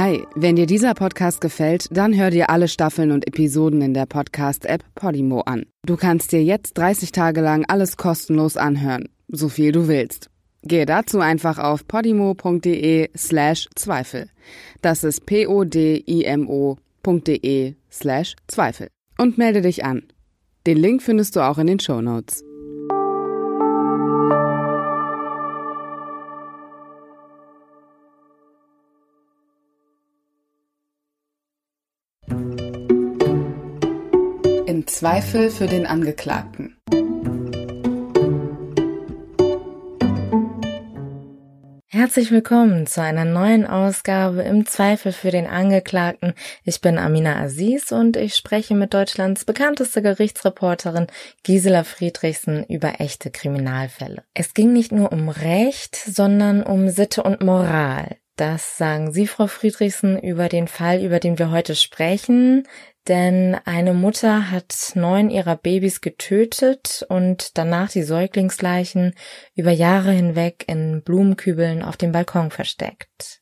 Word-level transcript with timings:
Hi, 0.00 0.22
wenn 0.36 0.54
dir 0.54 0.66
dieser 0.66 0.94
Podcast 0.94 1.40
gefällt, 1.40 1.88
dann 1.90 2.16
hör 2.16 2.30
dir 2.30 2.50
alle 2.50 2.68
Staffeln 2.68 3.10
und 3.10 3.26
Episoden 3.26 3.82
in 3.82 3.94
der 3.94 4.06
Podcast-App 4.06 4.84
Podimo 4.94 5.40
an. 5.40 5.66
Du 5.84 5.96
kannst 5.96 6.30
dir 6.30 6.40
jetzt 6.40 6.78
30 6.78 7.10
Tage 7.10 7.40
lang 7.40 7.64
alles 7.66 7.96
kostenlos 7.96 8.56
anhören, 8.56 9.08
so 9.26 9.48
viel 9.48 9.72
du 9.72 9.88
willst. 9.88 10.30
Gehe 10.62 10.86
dazu 10.86 11.18
einfach 11.18 11.58
auf 11.58 11.88
podimo.de 11.88 13.10
slash 13.16 13.68
Zweifel. 13.74 14.30
Das 14.82 15.02
ist 15.02 15.26
p-o-d-i-m-o.de 15.26 15.64
slash 17.90 18.36
Zweifel. 18.46 18.86
Und 19.18 19.36
melde 19.36 19.62
dich 19.62 19.84
an. 19.84 20.04
Den 20.64 20.76
Link 20.76 21.02
findest 21.02 21.34
du 21.34 21.40
auch 21.40 21.58
in 21.58 21.66
den 21.66 21.80
Show 21.80 22.00
Notes. 22.00 22.44
Zweifel 34.88 35.50
für 35.50 35.66
den 35.66 35.86
Angeklagten. 35.86 36.78
Herzlich 41.88 42.30
willkommen 42.30 42.86
zu 42.86 43.02
einer 43.02 43.26
neuen 43.26 43.66
Ausgabe 43.66 44.42
im 44.42 44.64
Zweifel 44.64 45.12
für 45.12 45.30
den 45.30 45.46
Angeklagten. 45.46 46.32
Ich 46.64 46.80
bin 46.80 46.96
Amina 46.96 47.36
Aziz 47.36 47.92
und 47.92 48.16
ich 48.16 48.34
spreche 48.34 48.74
mit 48.74 48.94
Deutschlands 48.94 49.44
bekanntester 49.44 50.00
Gerichtsreporterin 50.00 51.06
Gisela 51.42 51.84
Friedrichsen 51.84 52.64
über 52.64 52.98
echte 52.98 53.30
Kriminalfälle. 53.30 54.24
Es 54.32 54.54
ging 54.54 54.72
nicht 54.72 54.90
nur 54.90 55.12
um 55.12 55.28
Recht, 55.28 55.96
sondern 55.96 56.62
um 56.62 56.88
Sitte 56.88 57.22
und 57.22 57.42
Moral. 57.42 58.16
Das 58.36 58.78
sagen 58.78 59.10
Sie, 59.10 59.26
Frau 59.26 59.48
Friedrichsen, 59.48 60.16
über 60.16 60.48
den 60.48 60.68
Fall, 60.68 61.02
über 61.02 61.18
den 61.18 61.40
wir 61.40 61.50
heute 61.50 61.74
sprechen. 61.74 62.68
Denn 63.08 63.56
eine 63.64 63.94
Mutter 63.94 64.50
hat 64.50 64.92
neun 64.94 65.30
ihrer 65.30 65.56
Babys 65.56 66.02
getötet 66.02 67.06
und 67.08 67.56
danach 67.56 67.90
die 67.90 68.02
Säuglingsleichen 68.02 69.14
über 69.54 69.70
Jahre 69.70 70.12
hinweg 70.12 70.64
in 70.68 71.02
Blumenkübeln 71.02 71.82
auf 71.82 71.96
dem 71.96 72.12
Balkon 72.12 72.50
versteckt. 72.50 73.40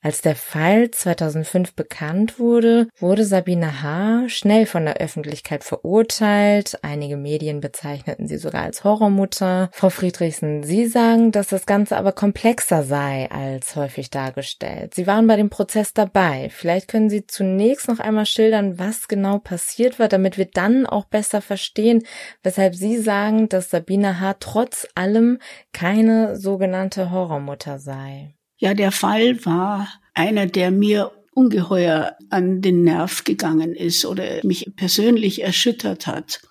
Als 0.00 0.22
der 0.22 0.36
Fall 0.36 0.92
2005 0.92 1.74
bekannt 1.74 2.38
wurde, 2.38 2.88
wurde 2.98 3.24
Sabine 3.24 3.82
H. 3.82 4.28
schnell 4.28 4.64
von 4.64 4.84
der 4.84 4.98
Öffentlichkeit 4.98 5.64
verurteilt. 5.64 6.78
Einige 6.82 7.16
Medien 7.16 7.60
bezeichneten 7.60 8.28
sie 8.28 8.38
sogar 8.38 8.62
als 8.62 8.84
Horrormutter. 8.84 9.70
Frau 9.72 9.90
Friedrichsen, 9.90 10.62
Sie 10.62 10.86
sagen, 10.86 11.32
dass 11.32 11.48
das 11.48 11.66
Ganze 11.66 11.96
aber 11.96 12.12
komplexer 12.12 12.84
sei 12.84 13.28
als 13.30 13.74
häufig 13.74 14.10
dargestellt. 14.10 14.94
Sie 14.94 15.08
waren 15.08 15.26
bei 15.26 15.34
dem 15.34 15.50
Prozess 15.50 15.92
dabei. 15.94 16.48
Vielleicht 16.50 16.86
können 16.86 17.10
Sie 17.10 17.26
zunächst 17.26 17.88
noch 17.88 17.98
einmal 17.98 18.26
schildern, 18.26 18.78
was 18.78 19.08
genau 19.08 19.38
passiert 19.38 19.98
war, 19.98 20.08
damit 20.08 20.38
wir 20.38 20.46
dann 20.46 20.86
auch 20.86 21.06
besser 21.06 21.40
verstehen, 21.40 22.04
weshalb 22.44 22.76
Sie 22.76 22.98
sagen, 22.98 23.48
dass 23.48 23.70
Sabine 23.70 24.20
H. 24.20 24.36
trotz 24.38 24.86
allem 24.94 25.38
keine 25.72 26.36
sogenannte 26.36 27.10
Horrormutter 27.10 27.80
sei. 27.80 28.34
Ja, 28.58 28.74
der 28.74 28.92
Fall 28.92 29.44
war 29.44 29.88
einer, 30.14 30.46
der 30.46 30.70
mir 30.70 31.12
ungeheuer 31.38 32.16
an 32.30 32.62
den 32.62 32.82
Nerv 32.82 33.22
gegangen 33.22 33.72
ist 33.72 34.04
oder 34.04 34.24
mich 34.42 34.72
persönlich 34.74 35.42
erschüttert 35.44 36.08
hat. 36.08 36.42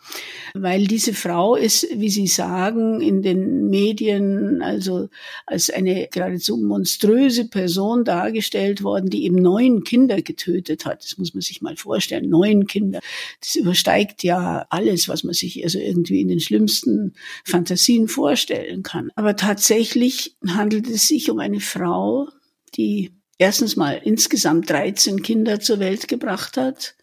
Weil 0.54 0.88
diese 0.88 1.14
Frau 1.14 1.56
ist, 1.56 1.88
wie 1.94 2.10
Sie 2.10 2.28
sagen, 2.28 3.02
in 3.02 3.22
den 3.22 3.70
Medien 3.70 4.62
also 4.62 5.10
als 5.46 5.70
eine 5.70 6.08
geradezu 6.10 6.56
monströse 6.56 7.50
Person 7.50 8.06
dargestellt 8.06 8.82
worden, 8.82 9.10
die 9.10 9.26
eben 9.26 9.36
neun 9.36 9.84
Kinder 9.84 10.22
getötet 10.22 10.86
hat. 10.86 11.04
Das 11.04 11.18
muss 11.18 11.34
man 11.34 11.42
sich 11.42 11.62
mal 11.62 11.76
vorstellen. 11.76 12.30
Neun 12.30 12.66
Kinder. 12.66 13.02
Das 13.42 13.56
übersteigt 13.56 14.24
ja 14.24 14.66
alles, 14.70 15.10
was 15.10 15.26
man 15.26 15.34
sich 15.34 15.62
also 15.66 15.80
irgendwie 15.80 16.22
in 16.22 16.30
den 16.30 16.40
schlimmsten 16.40 17.14
Fantasien 17.44 18.08
vorstellen 18.08 18.84
kann. 18.84 19.12
Aber 19.16 19.36
tatsächlich 19.36 20.38
handelt 20.48 20.88
es 20.88 21.10
sich 21.10 21.30
um 21.30 21.40
eine 21.40 21.60
Frau, 21.60 22.30
die 22.78 23.17
erstens 23.38 23.76
mal 23.76 24.02
insgesamt 24.04 24.70
13 24.70 25.22
Kinder 25.22 25.60
zur 25.60 25.80
Welt 25.80 26.08
gebracht 26.08 26.58
hat. 26.58 26.96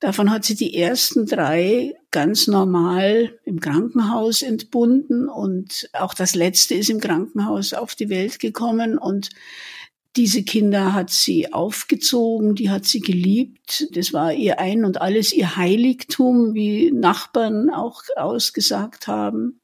Davon 0.00 0.30
hat 0.32 0.44
sie 0.44 0.56
die 0.56 0.76
ersten 0.76 1.26
drei 1.26 1.94
ganz 2.10 2.48
normal 2.48 3.38
im 3.44 3.60
Krankenhaus 3.60 4.42
entbunden 4.42 5.28
und 5.28 5.88
auch 5.92 6.12
das 6.12 6.34
letzte 6.34 6.74
ist 6.74 6.90
im 6.90 6.98
Krankenhaus 6.98 7.72
auf 7.72 7.94
die 7.94 8.08
Welt 8.08 8.40
gekommen 8.40 8.98
und 8.98 9.30
diese 10.16 10.42
Kinder 10.42 10.92
hat 10.92 11.10
sie 11.10 11.52
aufgezogen, 11.52 12.54
die 12.54 12.68
hat 12.68 12.84
sie 12.84 13.00
geliebt. 13.00 13.86
Das 13.92 14.12
war 14.12 14.32
ihr 14.34 14.58
ein 14.58 14.84
und 14.84 15.00
alles 15.00 15.32
ihr 15.32 15.56
Heiligtum, 15.56 16.52
wie 16.52 16.90
Nachbarn 16.92 17.70
auch 17.70 18.02
ausgesagt 18.16 19.06
haben. 19.06 19.60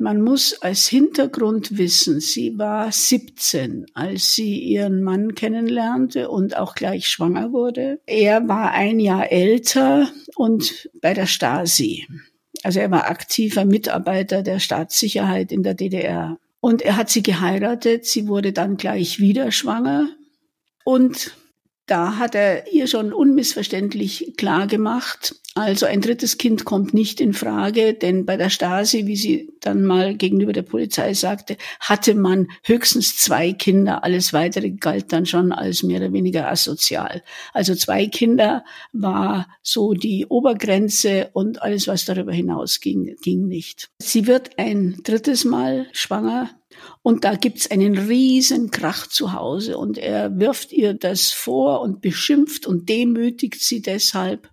Man 0.00 0.22
muss 0.22 0.54
als 0.62 0.88
Hintergrund 0.88 1.76
wissen, 1.76 2.20
sie 2.20 2.58
war 2.58 2.90
17, 2.90 3.84
als 3.92 4.34
sie 4.34 4.58
ihren 4.58 5.02
Mann 5.02 5.34
kennenlernte 5.34 6.30
und 6.30 6.56
auch 6.56 6.74
gleich 6.74 7.06
schwanger 7.06 7.52
wurde. 7.52 8.00
Er 8.06 8.48
war 8.48 8.72
ein 8.72 8.98
Jahr 8.98 9.30
älter 9.30 10.08
und 10.36 10.88
bei 11.02 11.12
der 11.12 11.26
Stasi. 11.26 12.06
Also 12.62 12.80
er 12.80 12.90
war 12.90 13.10
aktiver 13.10 13.66
Mitarbeiter 13.66 14.42
der 14.42 14.58
Staatssicherheit 14.58 15.52
in 15.52 15.62
der 15.62 15.74
DDR. 15.74 16.38
Und 16.60 16.80
er 16.80 16.96
hat 16.96 17.10
sie 17.10 17.22
geheiratet, 17.22 18.06
sie 18.06 18.26
wurde 18.26 18.54
dann 18.54 18.78
gleich 18.78 19.20
wieder 19.20 19.52
schwanger 19.52 20.08
und 20.82 21.36
da 21.90 22.18
hat 22.18 22.34
er 22.34 22.72
ihr 22.72 22.86
schon 22.86 23.12
unmissverständlich 23.12 24.34
klar 24.36 24.66
gemacht, 24.66 25.34
also 25.56 25.84
ein 25.86 26.00
drittes 26.00 26.38
Kind 26.38 26.64
kommt 26.64 26.94
nicht 26.94 27.20
in 27.20 27.32
Frage, 27.32 27.94
denn 27.94 28.24
bei 28.24 28.36
der 28.36 28.50
Stasi, 28.50 29.08
wie 29.08 29.16
sie 29.16 29.52
dann 29.60 29.84
mal 29.84 30.14
gegenüber 30.14 30.52
der 30.52 30.62
Polizei 30.62 31.12
sagte, 31.12 31.56
hatte 31.80 32.14
man 32.14 32.46
höchstens 32.62 33.16
zwei 33.18 33.52
Kinder. 33.52 34.04
Alles 34.04 34.32
weitere 34.32 34.70
galt 34.70 35.12
dann 35.12 35.26
schon 35.26 35.50
als 35.50 35.82
mehr 35.82 35.98
oder 35.98 36.12
weniger 36.12 36.48
asozial. 36.48 37.24
Also 37.52 37.74
zwei 37.74 38.06
Kinder 38.06 38.64
war 38.92 39.48
so 39.60 39.92
die 39.92 40.26
Obergrenze 40.26 41.30
und 41.32 41.60
alles, 41.62 41.88
was 41.88 42.04
darüber 42.04 42.32
hinaus 42.32 42.78
ging, 42.78 43.16
ging 43.20 43.48
nicht. 43.48 43.90
Sie 44.00 44.28
wird 44.28 44.56
ein 44.56 45.00
drittes 45.02 45.44
Mal 45.44 45.88
schwanger 45.92 46.50
und 47.02 47.24
da 47.24 47.34
gibt's 47.34 47.70
einen 47.70 47.96
riesen 47.96 48.70
Krach 48.70 49.06
zu 49.06 49.32
Hause 49.32 49.78
und 49.78 49.98
er 49.98 50.38
wirft 50.38 50.72
ihr 50.72 50.94
das 50.94 51.30
vor 51.30 51.80
und 51.80 52.00
beschimpft 52.00 52.66
und 52.66 52.88
demütigt 52.88 53.60
sie 53.62 53.82
deshalb 53.82 54.50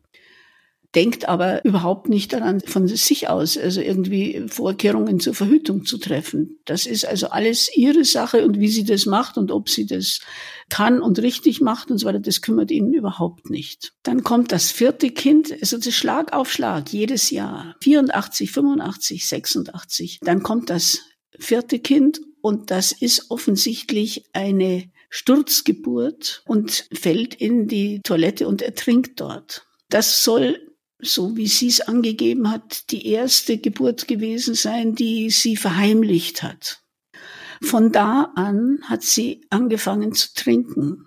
denkt 0.96 1.28
aber 1.28 1.64
überhaupt 1.66 2.10
nicht 2.10 2.34
daran, 2.34 2.60
von 2.62 2.88
sich 2.88 3.30
aus, 3.30 3.56
also 3.56 3.82
irgendwie 3.82 4.46
Vorkehrungen 4.48 5.20
zur 5.20 5.36
Verhütung 5.36 5.86
zu 5.86 6.00
treffen. 6.00 6.60
Das 6.66 6.88
ist 6.88 7.06
also 7.06 7.28
alles 7.28 7.70
ihre 7.76 8.04
Sache 8.04 8.44
und 8.46 8.60
wie 8.60 8.70
sie 8.70 8.84
das 8.84 9.06
macht 9.06 9.38
und 9.38 9.52
ob 9.52 9.70
sie 9.70 9.86
das 9.86 10.22
kann 10.70 11.02
und 11.02 11.20
richtig 11.20 11.62
macht 11.62 11.92
und 11.92 12.00
so 12.00 12.08
weiter, 12.08 12.20
das 12.20 12.42
kümmert 12.42 12.72
ihn 12.72 12.94
überhaupt 12.94 13.52
nicht. 13.52 13.94
Dann 14.02 14.24
kommt 14.24 14.52
das 14.52 14.72
vierte 14.72 15.12
Kind, 15.12 15.54
also 15.62 15.78
das 15.78 15.94
Schlag 15.94 16.34
auf 16.34 16.52
Schlag, 16.52 16.92
jedes 16.92 17.30
Jahr. 17.30 17.76
84, 17.82 18.52
85, 18.52 19.28
86. 19.28 20.20
Dann 20.24 20.42
kommt 20.42 20.70
das 20.70 21.02
vierte 21.38 21.78
Kind 21.78 22.22
und 22.48 22.72
das 22.72 22.94
ist 22.94 23.30
offensichtlich 23.30 24.24
eine 24.32 24.90
Sturzgeburt 25.10 26.44
und 26.46 26.88
fällt 26.94 27.36
in 27.36 27.68
die 27.68 28.00
Toilette 28.02 28.48
und 28.48 28.62
ertrinkt 28.62 29.20
dort. 29.20 29.68
Das 29.90 30.24
soll, 30.24 30.72
so 30.98 31.36
wie 31.36 31.48
sie 31.48 31.68
es 31.68 31.82
angegeben 31.82 32.50
hat, 32.50 32.90
die 32.92 33.06
erste 33.08 33.58
Geburt 33.58 34.08
gewesen 34.08 34.54
sein, 34.54 34.96
die 34.96 35.30
sie 35.30 35.58
verheimlicht 35.58 36.42
hat. 36.42 36.82
Von 37.62 37.92
da 37.92 38.32
an 38.36 38.80
hat 38.84 39.04
sie 39.04 39.46
angefangen 39.50 40.14
zu 40.14 40.34
trinken. 40.34 41.07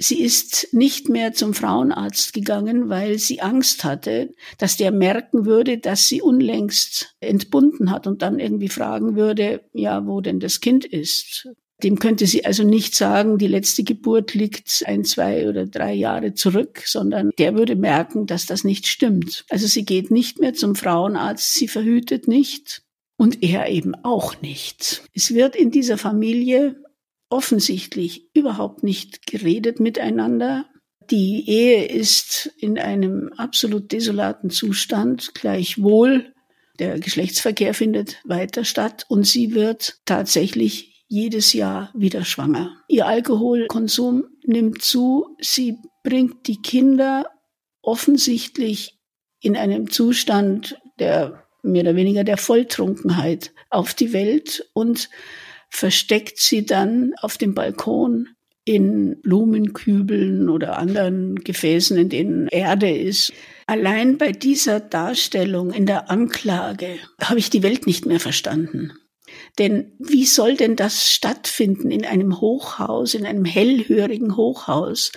Sie 0.00 0.22
ist 0.22 0.68
nicht 0.72 1.08
mehr 1.08 1.32
zum 1.32 1.54
Frauenarzt 1.54 2.32
gegangen, 2.32 2.88
weil 2.88 3.18
sie 3.18 3.40
Angst 3.40 3.82
hatte, 3.82 4.32
dass 4.56 4.76
der 4.76 4.92
merken 4.92 5.44
würde, 5.44 5.78
dass 5.78 6.06
sie 6.06 6.22
unlängst 6.22 7.16
entbunden 7.20 7.90
hat 7.90 8.06
und 8.06 8.22
dann 8.22 8.38
irgendwie 8.38 8.68
fragen 8.68 9.16
würde, 9.16 9.62
ja, 9.72 10.06
wo 10.06 10.20
denn 10.20 10.38
das 10.38 10.60
Kind 10.60 10.84
ist. 10.84 11.48
Dem 11.82 11.98
könnte 11.98 12.26
sie 12.26 12.44
also 12.44 12.64
nicht 12.64 12.94
sagen, 12.94 13.38
die 13.38 13.46
letzte 13.46 13.84
Geburt 13.84 14.34
liegt 14.34 14.82
ein, 14.86 15.04
zwei 15.04 15.48
oder 15.48 15.66
drei 15.66 15.94
Jahre 15.94 16.34
zurück, 16.34 16.82
sondern 16.84 17.30
der 17.38 17.56
würde 17.56 17.76
merken, 17.76 18.26
dass 18.26 18.46
das 18.46 18.64
nicht 18.64 18.86
stimmt. 18.86 19.44
Also 19.48 19.66
sie 19.66 19.84
geht 19.84 20.10
nicht 20.10 20.40
mehr 20.40 20.54
zum 20.54 20.74
Frauenarzt, 20.74 21.54
sie 21.54 21.68
verhütet 21.68 22.26
nicht 22.26 22.82
und 23.16 23.42
er 23.42 23.68
eben 23.68 23.94
auch 24.02 24.40
nicht. 24.40 25.02
Es 25.14 25.34
wird 25.34 25.54
in 25.54 25.70
dieser 25.70 25.98
Familie 25.98 26.82
offensichtlich 27.30 28.28
überhaupt 28.34 28.82
nicht 28.82 29.26
geredet 29.26 29.80
miteinander. 29.80 30.66
Die 31.10 31.48
Ehe 31.48 31.86
ist 31.86 32.50
in 32.58 32.78
einem 32.78 33.32
absolut 33.36 33.92
desolaten 33.92 34.50
Zustand, 34.50 35.34
gleichwohl 35.34 36.32
der 36.78 36.98
Geschlechtsverkehr 37.00 37.74
findet 37.74 38.16
weiter 38.24 38.64
statt 38.64 39.04
und 39.08 39.26
sie 39.26 39.54
wird 39.54 40.00
tatsächlich 40.04 41.04
jedes 41.08 41.52
Jahr 41.54 41.90
wieder 41.94 42.24
schwanger. 42.24 42.76
Ihr 42.88 43.06
Alkoholkonsum 43.06 44.24
nimmt 44.44 44.82
zu, 44.82 45.36
sie 45.40 45.78
bringt 46.04 46.46
die 46.46 46.60
Kinder 46.60 47.26
offensichtlich 47.82 48.98
in 49.40 49.56
einem 49.56 49.90
Zustand 49.90 50.78
der 50.98 51.44
mehr 51.62 51.82
oder 51.82 51.96
weniger 51.96 52.24
der 52.24 52.36
Volltrunkenheit 52.36 53.52
auf 53.70 53.94
die 53.94 54.12
Welt 54.12 54.68
und 54.74 55.08
versteckt 55.70 56.38
sie 56.38 56.64
dann 56.64 57.12
auf 57.20 57.38
dem 57.38 57.54
Balkon 57.54 58.28
in 58.64 59.20
Blumenkübeln 59.22 60.50
oder 60.50 60.78
anderen 60.78 61.36
Gefäßen, 61.36 61.96
in 61.96 62.08
denen 62.10 62.48
Erde 62.48 62.90
ist. 62.90 63.32
Allein 63.66 64.18
bei 64.18 64.32
dieser 64.32 64.80
Darstellung 64.80 65.72
in 65.72 65.86
der 65.86 66.10
Anklage 66.10 66.98
habe 67.22 67.38
ich 67.38 67.48
die 67.48 67.62
Welt 67.62 67.86
nicht 67.86 68.04
mehr 68.04 68.20
verstanden. 68.20 68.92
Denn 69.58 69.92
wie 69.98 70.24
soll 70.24 70.56
denn 70.56 70.76
das 70.76 71.10
stattfinden 71.12 71.90
in 71.90 72.04
einem 72.04 72.40
Hochhaus, 72.40 73.14
in 73.14 73.26
einem 73.26 73.44
hellhörigen 73.44 74.36
Hochhaus, 74.36 75.12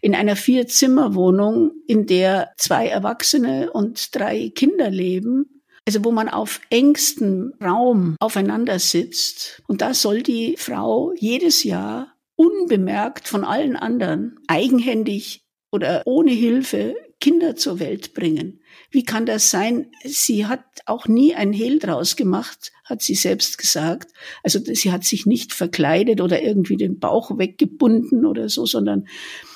in 0.00 0.14
einer 0.14 0.36
Vierzimmerwohnung, 0.36 1.72
in 1.86 2.06
der 2.06 2.52
zwei 2.56 2.86
Erwachsene 2.86 3.72
und 3.72 4.14
drei 4.14 4.50
Kinder 4.54 4.90
leben? 4.90 5.61
Also 5.86 6.04
wo 6.04 6.12
man 6.12 6.28
auf 6.28 6.60
engstem 6.70 7.54
Raum 7.62 8.16
aufeinander 8.20 8.78
sitzt. 8.78 9.62
Und 9.66 9.82
da 9.82 9.94
soll 9.94 10.22
die 10.22 10.56
Frau 10.56 11.12
jedes 11.16 11.64
Jahr 11.64 12.14
unbemerkt 12.36 13.28
von 13.28 13.44
allen 13.44 13.76
anderen 13.76 14.38
eigenhändig 14.46 15.44
oder 15.70 16.02
ohne 16.04 16.32
Hilfe 16.32 16.94
Kinder 17.22 17.54
zur 17.54 17.78
Welt 17.78 18.14
bringen. 18.14 18.60
Wie 18.90 19.04
kann 19.04 19.26
das 19.26 19.48
sein? 19.48 19.92
Sie 20.04 20.46
hat 20.46 20.64
auch 20.86 21.06
nie 21.06 21.36
ein 21.36 21.52
Hehl 21.52 21.78
draus 21.78 22.16
gemacht, 22.16 22.72
hat 22.84 23.00
sie 23.00 23.14
selbst 23.14 23.58
gesagt. 23.58 24.12
Also 24.42 24.58
sie 24.60 24.90
hat 24.90 25.04
sich 25.04 25.24
nicht 25.24 25.52
verkleidet 25.52 26.20
oder 26.20 26.42
irgendwie 26.42 26.76
den 26.76 26.98
Bauch 26.98 27.38
weggebunden 27.38 28.26
oder 28.26 28.48
so, 28.48 28.66
sondern 28.66 29.06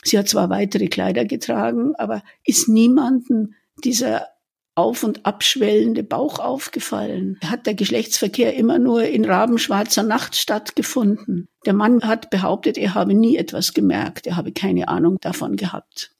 sie 0.05 0.17
hat 0.17 0.29
zwar 0.29 0.49
weitere 0.49 0.87
Kleider 0.87 1.25
getragen, 1.25 1.97
aber 1.97 2.23
ist 2.45 2.69
niemanden 2.69 3.57
dieser 3.83 4.29
auf- 4.77 5.03
und 5.03 5.27
abschwellende 5.27 6.05
Bauch 6.05 6.39
aufgefallen. 6.39 7.39
Hat 7.45 7.67
der 7.67 7.75
Geschlechtsverkehr 7.75 8.55
immer 8.55 8.79
nur 8.79 9.05
in 9.05 9.25
rabenschwarzer 9.25 10.03
Nacht 10.03 10.37
stattgefunden. 10.37 11.49
Der 11.65 11.73
Mann 11.73 12.03
hat 12.03 12.31
behauptet, 12.31 12.79
er 12.79 12.95
habe 12.95 13.15
nie 13.15 13.37
etwas 13.37 13.73
gemerkt, 13.73 14.27
er 14.27 14.37
habe 14.37 14.53
keine 14.53 14.89
Ahnung 14.89 15.17
davon 15.21 15.57
gehabt. 15.57 16.13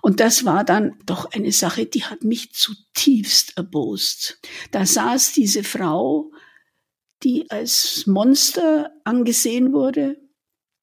Und 0.00 0.20
das 0.20 0.44
war 0.46 0.64
dann 0.64 0.98
doch 1.04 1.30
eine 1.32 1.52
Sache, 1.52 1.84
die 1.84 2.04
hat 2.04 2.24
mich 2.24 2.52
zutiefst 2.52 3.56
erbost. 3.56 4.40
Da 4.70 4.86
saß 4.86 5.32
diese 5.32 5.62
Frau, 5.62 6.32
die 7.22 7.50
als 7.50 8.06
Monster 8.06 8.90
angesehen 9.04 9.74
wurde. 9.74 10.16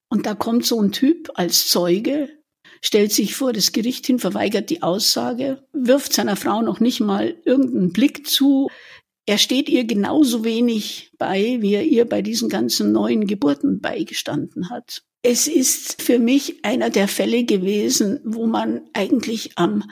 Und 0.09 0.27
da 0.27 0.35
kommt 0.35 0.65
so 0.65 0.79
ein 0.79 0.91
Typ 0.91 1.29
als 1.33 1.67
Zeuge, 1.67 2.29
stellt 2.81 3.11
sich 3.11 3.35
vor 3.35 3.53
das 3.53 3.71
Gericht 3.71 4.05
hin, 4.05 4.19
verweigert 4.19 4.69
die 4.69 4.83
Aussage, 4.83 5.63
wirft 5.73 6.13
seiner 6.13 6.35
Frau 6.35 6.61
noch 6.61 6.79
nicht 6.79 6.99
mal 6.99 7.35
irgendeinen 7.45 7.91
Blick 7.91 8.27
zu. 8.27 8.69
Er 9.25 9.37
steht 9.37 9.69
ihr 9.69 9.83
genauso 9.83 10.43
wenig 10.43 11.11
bei, 11.17 11.57
wie 11.61 11.73
er 11.73 11.83
ihr 11.83 12.05
bei 12.05 12.21
diesen 12.21 12.49
ganzen 12.49 12.91
neuen 12.91 13.27
Geburten 13.27 13.79
beigestanden 13.79 14.69
hat. 14.69 15.03
Es 15.21 15.47
ist 15.47 16.01
für 16.01 16.17
mich 16.17 16.63
einer 16.63 16.89
der 16.89 17.07
Fälle 17.07 17.43
gewesen, 17.43 18.21
wo 18.23 18.47
man 18.47 18.81
eigentlich 18.93 19.57
am, 19.57 19.83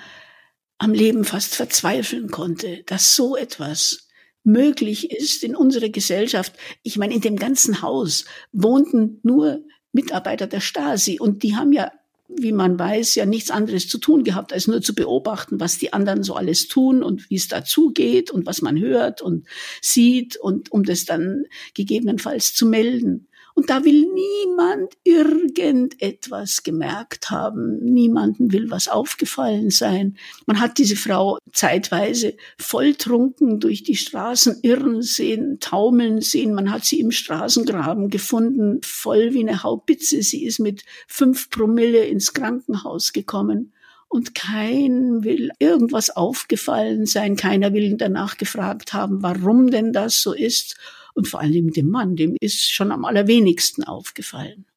am 0.77 0.93
Leben 0.93 1.25
fast 1.25 1.55
verzweifeln 1.55 2.31
konnte, 2.31 2.83
dass 2.85 3.15
so 3.15 3.35
etwas 3.35 4.07
möglich 4.43 5.11
ist 5.11 5.43
in 5.43 5.55
unserer 5.55 5.89
Gesellschaft. 5.89 6.53
Ich 6.81 6.97
meine, 6.97 7.13
in 7.13 7.21
dem 7.21 7.35
ganzen 7.35 7.81
Haus 7.81 8.23
wohnten 8.53 9.19
nur 9.21 9.61
Mitarbeiter 9.91 10.47
der 10.47 10.61
Stasi 10.61 11.19
und 11.19 11.43
die 11.43 11.57
haben 11.57 11.73
ja, 11.73 11.91
wie 12.27 12.51
man 12.51 12.77
weiß, 12.77 13.15
ja 13.15 13.25
nichts 13.25 13.51
anderes 13.51 13.87
zu 13.87 13.97
tun 13.99 14.23
gehabt, 14.23 14.51
als 14.51 14.67
nur 14.67 14.81
zu 14.81 14.93
beobachten, 14.93 15.59
was 15.59 15.77
die 15.77 15.93
anderen 15.93 16.23
so 16.23 16.35
alles 16.35 16.67
tun 16.67 17.01
und 17.01 17.29
wie 17.29 17.35
es 17.35 17.47
dazugeht 17.47 18.31
und 18.31 18.45
was 18.45 18.61
man 18.61 18.79
hört 18.79 19.21
und 19.21 19.47
sieht 19.81 20.35
und 20.35 20.71
um 20.71 20.83
das 20.83 21.05
dann 21.05 21.45
gegebenenfalls 21.73 22.53
zu 22.53 22.65
melden. 22.65 23.26
Und 23.57 23.71
da 23.71 23.83
will 23.83 24.05
niemand 24.13 24.93
irgendetwas 25.03 26.61
gemerkt 26.61 27.31
haben. 27.31 27.79
Niemanden 27.79 28.53
will 28.53 28.69
was 28.69 28.87
aufgefallen 28.87 29.71
sein. 29.71 30.15
Man 30.45 30.59
hat 30.59 30.77
diese 30.77 30.95
Frau 30.95 31.39
zeitweise 31.53 32.35
volltrunken 32.59 33.59
durch 33.59 33.81
die 33.81 33.95
Straßen 33.95 34.59
irren 34.61 35.01
sehen, 35.01 35.57
taumeln 35.59 36.21
sehen. 36.21 36.53
Man 36.53 36.71
hat 36.71 36.85
sie 36.85 36.99
im 36.99 37.09
Straßengraben 37.09 38.11
gefunden, 38.11 38.79
voll 38.83 39.33
wie 39.33 39.41
eine 39.41 39.63
Haubitze. 39.63 40.21
Sie 40.21 40.45
ist 40.45 40.59
mit 40.59 40.83
fünf 41.07 41.49
Promille 41.49 42.05
ins 42.05 42.33
Krankenhaus 42.33 43.11
gekommen 43.11 43.73
und 44.07 44.35
kein 44.35 45.23
will 45.23 45.49
irgendwas 45.57 46.11
aufgefallen 46.11 47.07
sein, 47.07 47.35
keiner 47.35 47.73
will 47.73 47.97
danach 47.97 48.37
gefragt 48.37 48.93
haben, 48.93 49.23
warum 49.23 49.71
denn 49.71 49.93
das 49.93 50.21
so 50.21 50.33
ist 50.33 50.77
und 51.17 51.27
vor 51.27 51.39
allem 51.39 51.71
dem 51.71 51.89
Mann, 51.89 52.15
dem 52.15 52.37
ist 52.39 52.71
schon 52.71 52.91
am 52.91 53.03
allerwenigsten 53.03 53.83
aufgefallen. 53.83 54.67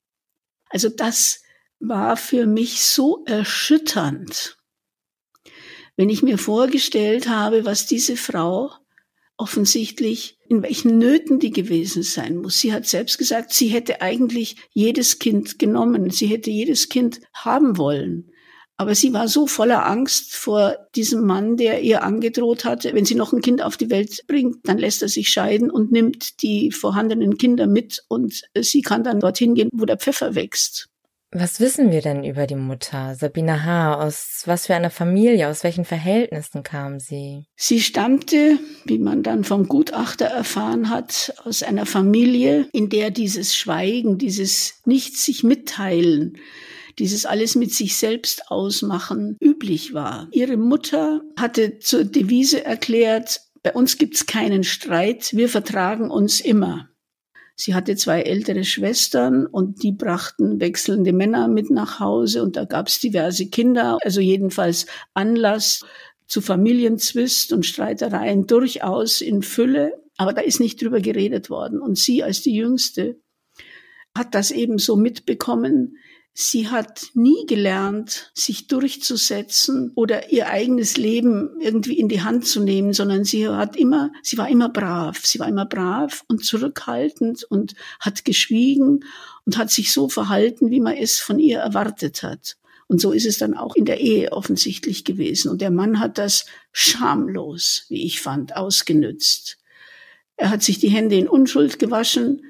Also 0.71 0.89
das 0.89 1.43
war 1.81 2.17
für 2.17 2.47
mich 2.47 2.83
so 2.83 3.25
erschütternd, 3.27 4.57
wenn 5.97 6.09
ich 6.09 6.23
mir 6.23 6.39
vorgestellt 6.39 7.29
habe, 7.29 7.67
was 7.67 7.85
diese 7.85 8.17
Frau 8.17 8.73
offensichtlich, 9.37 10.39
in 10.49 10.63
welchen 10.63 10.97
Nöten 10.97 11.41
die 11.41 11.51
gewesen 11.51 12.03
sein 12.03 12.39
muss. 12.39 12.59
Sie 12.59 12.73
hat 12.73 12.87
selbst 12.87 13.19
gesagt, 13.19 13.53
sie 13.53 13.69
hätte 13.69 14.01
eigentlich 14.01 14.57
jedes 14.73 15.19
Kind 15.19 15.59
genommen, 15.59 16.09
sie 16.09 16.27
hätte 16.27 16.51
jedes 16.51 16.89
Kind 16.89 17.21
haben 17.35 17.77
wollen. 17.77 18.30
Aber 18.81 18.95
sie 18.95 19.13
war 19.13 19.29
so 19.29 19.47
voller 19.47 19.85
Angst 19.85 20.35
vor 20.35 20.75
diesem 20.95 21.27
Mann, 21.27 21.59
der 21.59 21.83
ihr 21.83 22.03
angedroht 22.03 22.65
hatte, 22.65 22.95
wenn 22.95 23.05
sie 23.05 23.15
noch 23.15 23.35
ein 23.35 23.43
Kind 23.43 23.61
auf 23.61 23.77
die 23.77 23.91
Welt 23.91 24.25
bringt, 24.27 24.67
dann 24.67 24.79
lässt 24.79 25.03
er 25.03 25.11
sich 25.11 25.29
scheiden 25.29 25.71
und 25.71 25.93
nimmt 25.93 26.41
die 26.43 26.73
vorhandenen 26.73 27.37
Kinder 27.37 27.67
mit 27.67 28.03
und 28.09 28.41
sie 28.59 28.81
kann 28.81 29.05
dann 29.05 29.21
dorthin 29.21 29.55
gehen, 29.55 29.69
wo 29.75 29.85
der 29.85 29.99
Pfeffer 29.99 30.35
wächst. 30.35 30.89
Was 31.31 31.61
wissen 31.61 31.93
wir 31.93 32.01
denn 32.01 32.25
über 32.25 32.47
die 32.47 32.57
Mutter, 32.57 33.15
Sabine 33.17 33.67
H.? 33.67 34.03
Aus 34.03 34.45
was 34.47 34.69
für 34.69 34.75
einer 34.75 34.89
Familie, 34.89 35.49
aus 35.49 35.63
welchen 35.63 35.85
Verhältnissen 35.85 36.63
kam 36.63 37.01
sie? 37.01 37.45
Sie 37.57 37.83
stammte, 37.83 38.59
wie 38.87 38.99
man 38.99 39.23
dann 39.23 39.45
vom 39.45 39.69
Gutachter 39.69 40.25
erfahren 40.25 40.89
hat, 40.89 41.35
aus 41.45 41.63
einer 41.63 41.85
Familie, 41.85 42.67
in 42.73 42.89
der 42.89 43.11
dieses 43.11 43.55
Schweigen, 43.55 44.17
dieses 44.17 44.81
Nichts 44.87 45.27
sich 45.27 45.45
mitteilen, 45.45 46.39
dieses 46.99 47.27
alles 47.27 47.55
mit 47.55 47.73
sich 47.73 47.97
selbst 47.97 48.51
ausmachen 48.51 49.37
üblich 49.41 49.95
war. 49.95 50.29
Ihre 50.33 50.57
Mutter 50.57 51.23
hatte 51.39 51.79
zur 51.79 52.05
Devise 52.05 52.65
erklärt, 52.65 53.41
bei 53.63 53.73
uns 53.73 53.99
gibt's 53.99 54.27
keinen 54.27 54.65
Streit, 54.65 55.35
wir 55.35 55.49
vertragen 55.49 56.11
uns 56.11 56.41
immer. 56.41 56.89
Sie 57.57 57.75
hatte 57.75 57.95
zwei 57.95 58.23
ältere 58.23 58.65
Schwestern 58.65 59.45
und 59.45 59.83
die 59.83 59.93
brachten 59.93 60.61
wechselnde 60.61 61.13
Männer 61.13 61.47
mit 61.47 61.69
nach 61.69 62.01
Hause 62.01 62.43
und 62.43 62.57
da 62.57 62.65
gab's 62.65 63.01
diverse 63.01 63.49
Kinder, 63.49 63.99
also 64.03 64.23
jedenfalls 64.23 64.87
Anlass 65.13 65.85
zu 66.27 66.41
Familienzwist 66.41 67.53
und 67.53 67.67
Streitereien 67.67 68.47
durchaus 68.47 69.21
in 69.21 69.43
Fülle, 69.43 69.93
aber 70.17 70.33
da 70.33 70.41
ist 70.41 70.61
nicht 70.61 70.81
drüber 70.81 71.01
geredet 71.01 71.51
worden. 71.51 71.81
Und 71.81 71.99
sie 71.99 72.23
als 72.23 72.41
die 72.41 72.55
Jüngste 72.55 73.21
hat 74.17 74.35
das 74.35 74.53
eben 74.53 74.79
so 74.79 74.97
mitbekommen, 74.97 75.97
Sie 76.43 76.69
hat 76.69 77.09
nie 77.13 77.45
gelernt, 77.47 78.33
sich 78.35 78.67
durchzusetzen 78.67 79.93
oder 79.95 80.33
ihr 80.33 80.49
eigenes 80.49 80.97
Leben 80.97 81.61
irgendwie 81.61 81.99
in 81.99 82.09
die 82.09 82.23
Hand 82.23 82.47
zu 82.47 82.61
nehmen, 82.61 82.95
sondern 82.95 83.25
sie 83.25 83.47
hat 83.47 83.77
immer, 83.77 84.11
sie 84.23 84.39
war 84.39 84.49
immer 84.49 84.71
brav. 84.71 85.21
Sie 85.23 85.39
war 85.39 85.49
immer 85.49 85.67
brav 85.67 86.25
und 86.29 86.43
zurückhaltend 86.43 87.45
und 87.45 87.75
hat 88.01 88.25
geschwiegen 88.25 89.05
und 89.45 89.59
hat 89.59 89.71
sich 89.71 89.93
so 89.93 90.09
verhalten, 90.09 90.71
wie 90.71 90.81
man 90.81 90.97
es 90.97 91.19
von 91.19 91.39
ihr 91.39 91.59
erwartet 91.59 92.23
hat. 92.23 92.57
Und 92.89 93.03
so 93.03 93.13
ist 93.13 93.27
es 93.27 93.37
dann 93.37 93.55
auch 93.55 93.77
in 93.77 93.85
der 93.85 94.01
Ehe 94.01 94.33
offensichtlich 94.33 95.05
gewesen. 95.05 95.51
Und 95.51 95.61
der 95.61 95.71
Mann 95.71 96.01
hat 96.01 96.17
das 96.17 96.47
schamlos, 96.73 97.85
wie 97.91 98.07
ich 98.07 98.23
fand, 98.23 98.57
ausgenützt. 98.57 99.59
Er 100.39 100.49
hat 100.49 100.63
sich 100.63 100.79
die 100.79 100.89
Hände 100.89 101.17
in 101.17 101.29
Unschuld 101.29 101.79
gewaschen. 101.79 102.41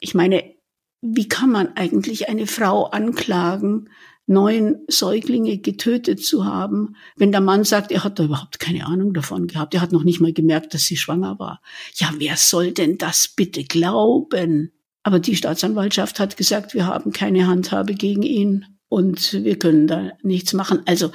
Ich 0.00 0.12
meine, 0.12 0.54
wie 1.02 1.28
kann 1.28 1.50
man 1.50 1.76
eigentlich 1.76 2.28
eine 2.28 2.46
Frau 2.46 2.84
anklagen, 2.84 3.90
neun 4.26 4.76
Säuglinge 4.88 5.58
getötet 5.58 6.24
zu 6.24 6.44
haben, 6.46 6.94
wenn 7.16 7.32
der 7.32 7.40
Mann 7.40 7.64
sagt, 7.64 7.90
er 7.90 8.04
hat 8.04 8.18
da 8.18 8.24
überhaupt 8.24 8.60
keine 8.60 8.86
Ahnung 8.86 9.12
davon 9.12 9.48
gehabt, 9.48 9.74
er 9.74 9.80
hat 9.80 9.92
noch 9.92 10.04
nicht 10.04 10.20
mal 10.20 10.32
gemerkt, 10.32 10.74
dass 10.74 10.84
sie 10.84 10.96
schwanger 10.96 11.38
war. 11.40 11.60
Ja, 11.96 12.12
wer 12.18 12.36
soll 12.36 12.72
denn 12.72 12.98
das 12.98 13.28
bitte 13.28 13.64
glauben? 13.64 14.72
Aber 15.02 15.18
die 15.18 15.34
Staatsanwaltschaft 15.34 16.20
hat 16.20 16.36
gesagt, 16.36 16.72
wir 16.72 16.86
haben 16.86 17.12
keine 17.12 17.48
Handhabe 17.48 17.94
gegen 17.94 18.22
ihn 18.22 18.66
und 18.88 19.32
wir 19.32 19.58
können 19.58 19.88
da 19.88 20.12
nichts 20.22 20.52
machen. 20.52 20.82
Also, 20.86 21.10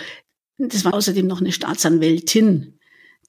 das 0.58 0.84
war 0.84 0.94
außerdem 0.94 1.25
noch 1.25 1.39
eine 1.39 1.53
Staatsanwältin. 1.53 2.79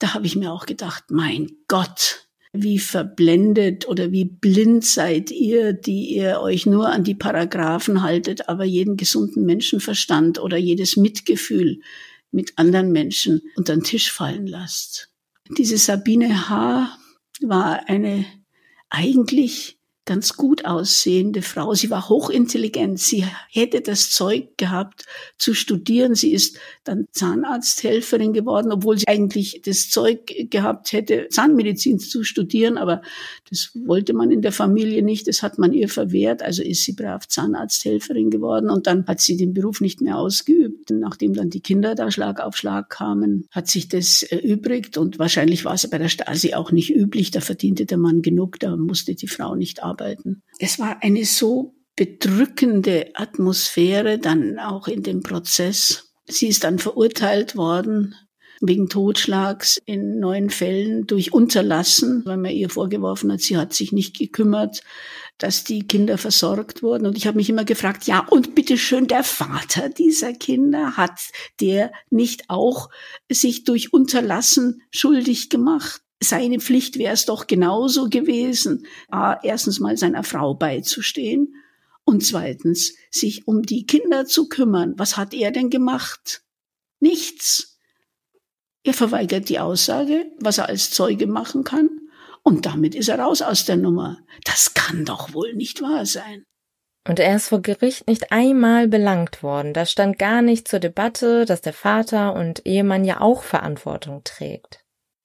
Da 0.01 0.15
habe 0.15 0.27
ich 0.27 0.35
mir 0.35 0.53
auch 0.53 0.67
gedacht, 0.67 1.05
mein 1.11 1.51
Gott, 1.69 2.28
wie 2.63 2.79
verblendet 2.79 3.89
oder 3.89 4.13
wie 4.13 4.25
blind 4.25 4.85
seid 4.85 5.31
ihr, 5.31 5.73
die 5.73 6.15
ihr 6.17 6.41
euch 6.41 6.67
nur 6.67 6.89
an 6.89 7.05
die 7.05 7.15
Paragraphen 7.15 8.03
haltet, 8.03 8.49
aber 8.49 8.65
jeden 8.65 8.97
gesunden 8.97 9.45
Menschenverstand 9.45 10.39
oder 10.41 10.57
jedes 10.57 10.97
Mitgefühl 10.97 11.81
mit 12.31 12.53
anderen 12.57 12.93
Menschen 12.93 13.43
unter 13.57 13.75
den 13.75 13.85
Tisch 13.85 14.13
fallen 14.13 14.47
lasst. 14.47 15.11
Diese 15.57 15.79
Sabine 15.79 16.49
H. 16.49 16.99
war 17.41 17.89
eine 17.89 18.27
eigentlich 18.91 19.79
ganz 20.09 20.37
gut 20.37 20.65
aussehende 20.65 21.43
Frau. 21.43 21.75
Sie 21.75 21.91
war 21.91 22.09
hochintelligent. 22.09 22.99
Sie 22.99 23.27
hätte 23.51 23.83
das 23.83 24.11
Zeug 24.11 24.57
gehabt 24.57 25.05
zu 25.37 25.53
studieren. 25.53 26.15
Sie 26.15 26.33
ist 26.33 26.59
dann 26.89 27.07
Zahnarzthelferin 27.13 28.33
geworden, 28.33 28.73
obwohl 28.73 28.99
sie 28.99 29.07
eigentlich 29.07 29.63
das 29.65 29.91
Zeug 29.91 30.51
gehabt 30.51 30.93
hätte, 30.93 31.29
Zahnmedizin 31.31 31.99
zu 31.99 32.25
studieren. 32.25 32.79
Aber 32.79 33.03
das 33.49 33.71
wollte 33.87 34.15
man 34.15 34.31
in 34.31 34.43
der 34.43 34.53
Familie 34.53 35.03
nicht. 35.03 35.29
Das 35.29 35.43
hat 35.43 35.59
man 35.59 35.73
ihr 35.73 35.89
verwehrt. 35.89 36.43
Also 36.43 36.63
ist 36.63 36.85
sie 36.85 36.95
brav 36.95 37.29
Zahnarzthelferin 37.29 38.31
geworden. 38.31 38.71
Und 38.71 38.87
dann 38.87 39.07
hat 39.07 39.21
sie 39.21 39.37
den 39.37 39.53
Beruf 39.53 39.81
nicht 39.81 40.01
mehr 40.01 40.19
ausgeübt. 40.19 40.91
Nachdem 40.91 41.35
dann 41.35 41.51
die 41.51 41.61
Kinder 41.61 41.95
da 41.95 42.11
Schlag 42.11 42.41
auf 42.41 42.57
Schlag 42.57 42.91
kamen, 42.91 43.47
hat 43.51 43.69
sich 43.69 43.89
das 43.89 44.23
erübrigt. 44.23 44.97
Und 44.97 45.19
wahrscheinlich 45.19 45.65
war 45.65 45.75
es 45.75 45.89
bei 45.89 45.99
der 45.99 46.09
Stasi 46.09 46.55
auch 46.55 46.73
nicht 46.73 46.91
üblich. 46.91 47.31
Da 47.31 47.41
verdiente 47.41 47.87
der 47.87 47.99
Mann 47.99 48.23
genug. 48.23 48.59
Da 48.59 48.77
musste 48.77 49.15
die 49.15 49.29
Frau 49.29 49.55
nicht 49.55 49.83
arbeiten. 49.83 50.43
Es 50.59 50.79
war 50.79 51.03
eine 51.03 51.25
so 51.25 51.75
bedrückende 51.99 53.11
Atmosphäre 53.15 54.19
dann 54.19 54.59
auch 54.61 54.87
in 54.87 55.03
dem 55.03 55.21
Prozess. 55.21 56.08
Sie 56.29 56.49
ist 56.49 56.65
dann 56.65 56.79
verurteilt 56.79 57.57
worden 57.57 58.15
wegen 58.61 58.89
Totschlags 58.89 59.81
in 59.85 60.19
neun 60.19 60.51
Fällen 60.51 61.07
durch 61.07 61.33
Unterlassen, 61.33 62.23
weil 62.25 62.37
man 62.37 62.51
ihr 62.51 62.69
vorgeworfen 62.69 63.33
hat, 63.33 63.41
sie 63.41 63.57
hat 63.57 63.73
sich 63.73 63.93
nicht 63.93 64.19
gekümmert, 64.19 64.83
dass 65.39 65.63
die 65.63 65.87
Kinder 65.87 66.19
versorgt 66.19 66.83
wurden. 66.83 67.07
Und 67.07 67.17
ich 67.17 67.27
habe 67.27 67.37
mich 67.37 67.49
immer 67.49 67.65
gefragt, 67.65 68.05
ja, 68.05 68.27
und 68.29 68.57
bitteschön, 68.57 69.07
der 69.07 69.23
Vater 69.23 69.89
dieser 69.89 70.33
Kinder, 70.33 70.97
hat 70.97 71.21
der 71.61 71.93
nicht 72.11 72.45
auch 72.49 72.91
sich 73.31 73.65
durch 73.65 73.93
Unterlassen 73.93 74.83
schuldig 74.91 75.51
gemacht? 75.51 76.03
seine 76.21 76.59
Pflicht 76.59 76.99
wäre 76.99 77.15
es 77.15 77.27
doch 77.27 77.47
genauso 77.47 78.09
gewesen, 78.09 78.87
erstens 79.43 79.79
mal 79.79 79.97
seiner 79.97 80.25
Frau 80.25 80.55
beizustehen 80.55 81.55
und 82.09 82.25
zweitens 82.25 82.95
sich 83.11 83.47
um 83.47 83.63
die 83.63 83.85
Kinder 83.85 84.25
zu 84.25 84.49
kümmern. 84.49 84.95
Was 84.97 85.19
hat 85.19 85.35
er 85.35 85.51
denn 85.51 85.69
gemacht? 85.69 86.43
Nichts. 87.01 87.79
Er 88.83 88.95
verweigert 88.95 89.51
die 89.51 89.59
Aussage, 89.59 90.25
was 90.41 90.57
er 90.57 90.71
als 90.71 90.91
Zeuge 90.91 91.27
machen 91.27 91.65
kann, 91.65 91.91
und 92.43 92.65
damit 92.65 92.95
ist 92.95 93.09
er 93.09 93.19
raus 93.19 93.43
aus 93.43 93.67
der 93.67 93.77
Nummer. 93.77 94.21
Das 94.45 94.73
kann 94.73 95.05
doch 95.05 95.35
wohl 95.35 95.53
nicht 95.53 95.83
wahr 95.83 96.07
sein. 96.07 96.45
Und 97.07 97.19
er 97.19 97.37
ist 97.37 97.49
vor 97.49 97.61
Gericht 97.61 98.09
nicht 98.09 98.33
einmal 98.33 98.89
belangt 98.89 99.43
worden. 99.43 99.75
Da 99.75 99.85
stand 99.85 100.19
gar 100.19 100.41
nicht 100.41 100.67
zur 100.67 100.79
Debatte, 100.79 101.45
dass 101.45 101.61
der 101.61 101.75
Vater 101.75 102.35
und 102.35 102.65
Ehemann 102.65 103.05
ja 103.05 103.21
auch 103.21 103.43
Verantwortung 103.43 104.23
trägt. 104.25 104.83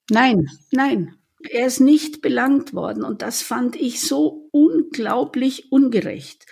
Nein, 0.10 0.50
nein. 0.72 1.16
Er 1.50 1.68
ist 1.68 1.80
nicht 1.80 2.22
belangt 2.22 2.74
worden 2.74 3.04
und 3.04 3.22
das 3.22 3.42
fand 3.42 3.78
ich 3.78 4.02
so 4.02 4.50
unglaublich 4.52 5.72
ungerecht. 5.72 6.46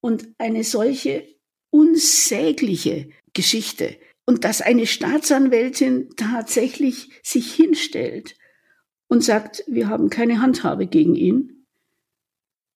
Und 0.00 0.28
eine 0.38 0.64
solche 0.64 1.26
unsägliche 1.70 3.10
Geschichte. 3.32 3.96
Und 4.26 4.44
dass 4.44 4.60
eine 4.60 4.86
Staatsanwältin 4.86 6.10
tatsächlich 6.16 7.10
sich 7.22 7.52
hinstellt 7.52 8.36
und 9.08 9.24
sagt, 9.24 9.64
wir 9.66 9.88
haben 9.88 10.08
keine 10.08 10.40
Handhabe 10.40 10.86
gegen 10.86 11.16
ihn. 11.16 11.66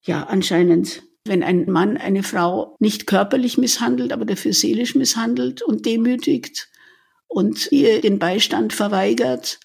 Ja, 0.05 0.25
anscheinend, 0.25 1.05
wenn 1.25 1.43
ein 1.43 1.71
Mann 1.71 1.97
eine 1.97 2.23
Frau 2.23 2.77
nicht 2.81 3.07
körperlich 3.07 3.57
misshandelt, 3.57 4.13
aber 4.13 4.25
dafür 4.25 4.53
seelisch 4.53 4.95
misshandelt 4.95 5.63
und 5.63 5.87
demütigt 5.87 6.69
und 7.29 7.71
ihr 7.73 8.01
den 8.01 8.19
Beistand 8.19 8.73
verweigert, 8.73 9.61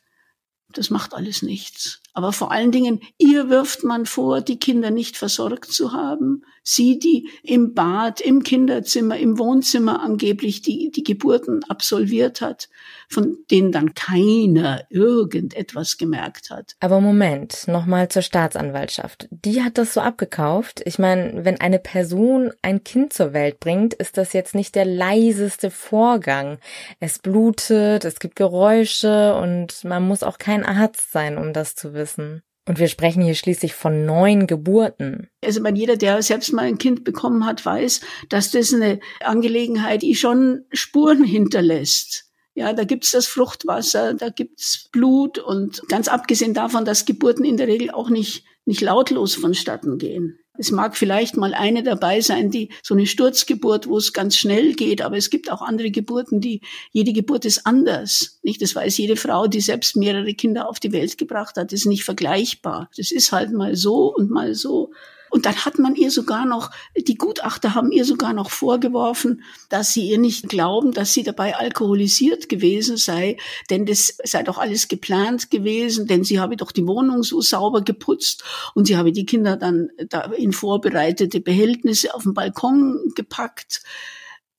das 0.72 0.90
macht 0.90 1.14
alles 1.14 1.42
nichts. 1.42 2.02
Aber 2.20 2.34
vor 2.34 2.52
allen 2.52 2.74
Dingen, 2.74 3.00
ihr 3.18 3.50
wirft 3.50 3.86
man 3.86 4.06
vor, 4.06 4.42
die 4.42 4.60
Kinder 4.60 4.92
nicht 4.92 5.16
versorgt 5.16 5.72
zu 5.72 5.94
haben. 5.94 6.42
Sie, 6.64 7.00
die 7.00 7.30
im 7.44 7.74
Bad, 7.74 8.20
im 8.20 8.44
Kinderzimmer, 8.44 9.18
im 9.18 9.40
Wohnzimmer 9.40 10.02
angeblich 10.02 10.62
die, 10.62 10.92
die 10.92 11.04
Geburten 11.04 11.64
absolviert 11.70 12.42
hat, 12.42 12.68
von 13.10 13.38
denen 13.50 13.72
dann 13.72 13.94
keiner 13.96 14.86
irgendetwas 14.90 15.98
gemerkt 15.98 16.52
hat. 16.52 16.76
Aber 16.80 17.02
Moment, 17.02 17.68
nochmal 17.68 18.08
zur 18.10 18.22
Staatsanwaltschaft. 18.22 19.28
Die 19.32 19.64
hat 19.64 19.78
das 19.78 19.96
so 19.96 20.02
abgekauft. 20.02 20.82
Ich 20.86 21.00
meine, 21.00 21.44
wenn 21.44 21.60
eine 21.60 21.80
Person 21.80 22.52
ein 22.62 22.84
Kind 22.84 23.12
zur 23.12 23.34
Welt 23.34 23.60
bringt, 23.60 23.96
ist 23.96 24.18
das 24.18 24.34
jetzt 24.34 24.54
nicht 24.54 24.76
der 24.76 24.86
leiseste 24.86 25.72
Vorgang. 25.72 26.60
Es 27.00 27.20
blutet, 27.20 28.06
es 28.06 28.20
gibt 28.20 28.36
Geräusche 28.36 29.36
und 29.36 29.84
man 29.84 30.08
muss 30.08 30.24
auch 30.24 30.38
kein 30.38 30.64
Arzt 30.64 31.12
sein, 31.12 31.38
um 31.38 31.52
das 31.52 31.76
zu 31.76 31.94
wissen. 31.94 32.44
Und 32.68 32.78
wir 32.78 32.88
sprechen 32.88 33.24
hier 33.24 33.34
schließlich 33.34 33.74
von 33.74 34.06
neun 34.06 34.46
Geburten. 34.46 35.28
Also 35.44 35.60
man, 35.60 35.76
jeder, 35.76 35.98
der 35.98 36.22
selbst 36.22 36.54
mal 36.54 36.66
ein 36.66 36.78
Kind 36.78 37.04
bekommen 37.04 37.44
hat, 37.48 37.66
weiß, 37.66 38.02
dass 38.30 38.52
das 38.52 38.72
eine 38.72 39.00
Angelegenheit, 39.22 40.04
die 40.04 40.14
schon 40.14 40.66
Spuren 40.72 41.24
hinterlässt. 41.24 42.29
Ja, 42.60 42.74
da 42.74 42.84
gibt's 42.84 43.12
das 43.12 43.26
Fruchtwasser, 43.26 44.16
da 44.16 44.28
gibt's 44.28 44.90
Blut 44.92 45.40
und 45.40 45.82
ganz 45.88 46.10
abgesehen 46.10 46.54
davon, 46.54 46.84
dass 46.84 47.06
Geburten 47.06 47.46
in 47.46 47.56
der 47.56 47.68
Regel 47.70 47.90
auch 47.90 48.10
nicht, 48.10 48.44
nicht 48.66 48.82
lautlos 48.82 49.36
vonstatten 49.36 49.98
gehen. 49.98 50.40
Es 50.58 50.70
mag 50.70 50.98
vielleicht 50.98 51.38
mal 51.38 51.54
eine 51.54 51.84
dabei 51.84 52.20
sein, 52.20 52.52
die 52.52 52.68
so 52.84 52.96
eine 52.96 53.06
Sturzgeburt, 53.06 53.88
wo 53.88 53.96
es 53.96 54.12
ganz 54.12 54.36
schnell 54.36 54.74
geht, 54.74 55.02
aber 55.02 55.16
es 55.16 55.30
gibt 55.30 55.50
auch 55.50 55.62
andere 55.62 55.90
Geburten, 55.90 56.42
die 56.42 56.60
jede 56.92 57.14
Geburt 57.14 57.46
ist 57.46 57.66
anders. 57.66 58.40
Nicht, 58.44 58.62
das 58.62 58.76
weiß 58.76 58.98
jede 58.98 59.16
Frau, 59.16 59.48
die 59.48 59.62
selbst 59.62 59.96
mehrere 59.96 60.34
Kinder 60.34 60.68
auf 60.68 60.82
die 60.82 60.92
Welt 60.92 61.18
gebracht 61.18 61.56
hat, 61.56 61.72
ist 61.72 61.86
nicht 61.86 62.04
vergleichbar. 62.04 62.90
Das 62.98 63.12
ist 63.12 63.32
halt 63.32 63.54
mal 63.54 63.78
so 63.78 64.14
und 64.14 64.32
mal 64.32 64.54
so. 64.54 64.92
Und 65.30 65.46
dann 65.46 65.66
hat 65.66 65.80
man 65.80 65.96
ihr 65.96 66.12
sogar 66.12 66.46
noch, 66.46 66.72
die 66.96 67.18
Gutachter 67.18 67.76
haben 67.76 67.92
ihr 67.92 68.06
sogar 68.06 68.34
noch 68.34 68.50
vorgeworfen, 68.50 69.44
dass 69.70 69.94
sie 69.94 70.10
ihr 70.10 70.18
nicht 70.18 70.50
glauben, 70.50 70.92
dass 70.92 71.14
sie 71.14 71.24
dabei 71.24 71.56
alkoholisiert 71.56 72.50
gewesen 72.50 72.98
sei, 72.98 73.38
denn 73.70 73.86
das 73.86 74.18
sei 74.24 74.44
doch 74.44 74.58
alles 74.58 74.88
geplant 74.88 75.52
gewesen, 75.52 76.08
denn 76.08 76.24
sie 76.24 76.40
habe 76.40 76.58
doch 76.58 76.72
die 76.72 76.88
Wohnung 76.88 77.24
so 77.24 77.42
sauber 77.42 77.82
geputzt 77.82 78.44
und 78.74 78.86
sie 78.86 78.98
habe 78.98 79.12
die 79.12 79.26
Kinder 79.26 79.58
dann 79.58 79.90
da 80.10 80.22
in 80.22 80.54
vorbereitete 80.54 81.40
Behältnisse 81.40 82.14
auf 82.14 82.24
den 82.24 82.34
Balkon 82.34 83.12
gepackt 83.16 83.84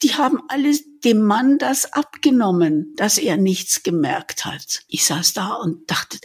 die 0.03 0.15
haben 0.15 0.41
alles 0.49 0.85
dem 1.00 1.23
Mann 1.23 1.59
das 1.59 1.93
abgenommen, 1.93 2.95
dass 2.97 3.19
er 3.19 3.37
nichts 3.37 3.83
gemerkt 3.83 4.45
hat. 4.45 4.81
Ich 4.89 5.05
saß 5.05 5.35
da 5.35 5.55
und 5.55 5.91
dachte, 5.91 6.19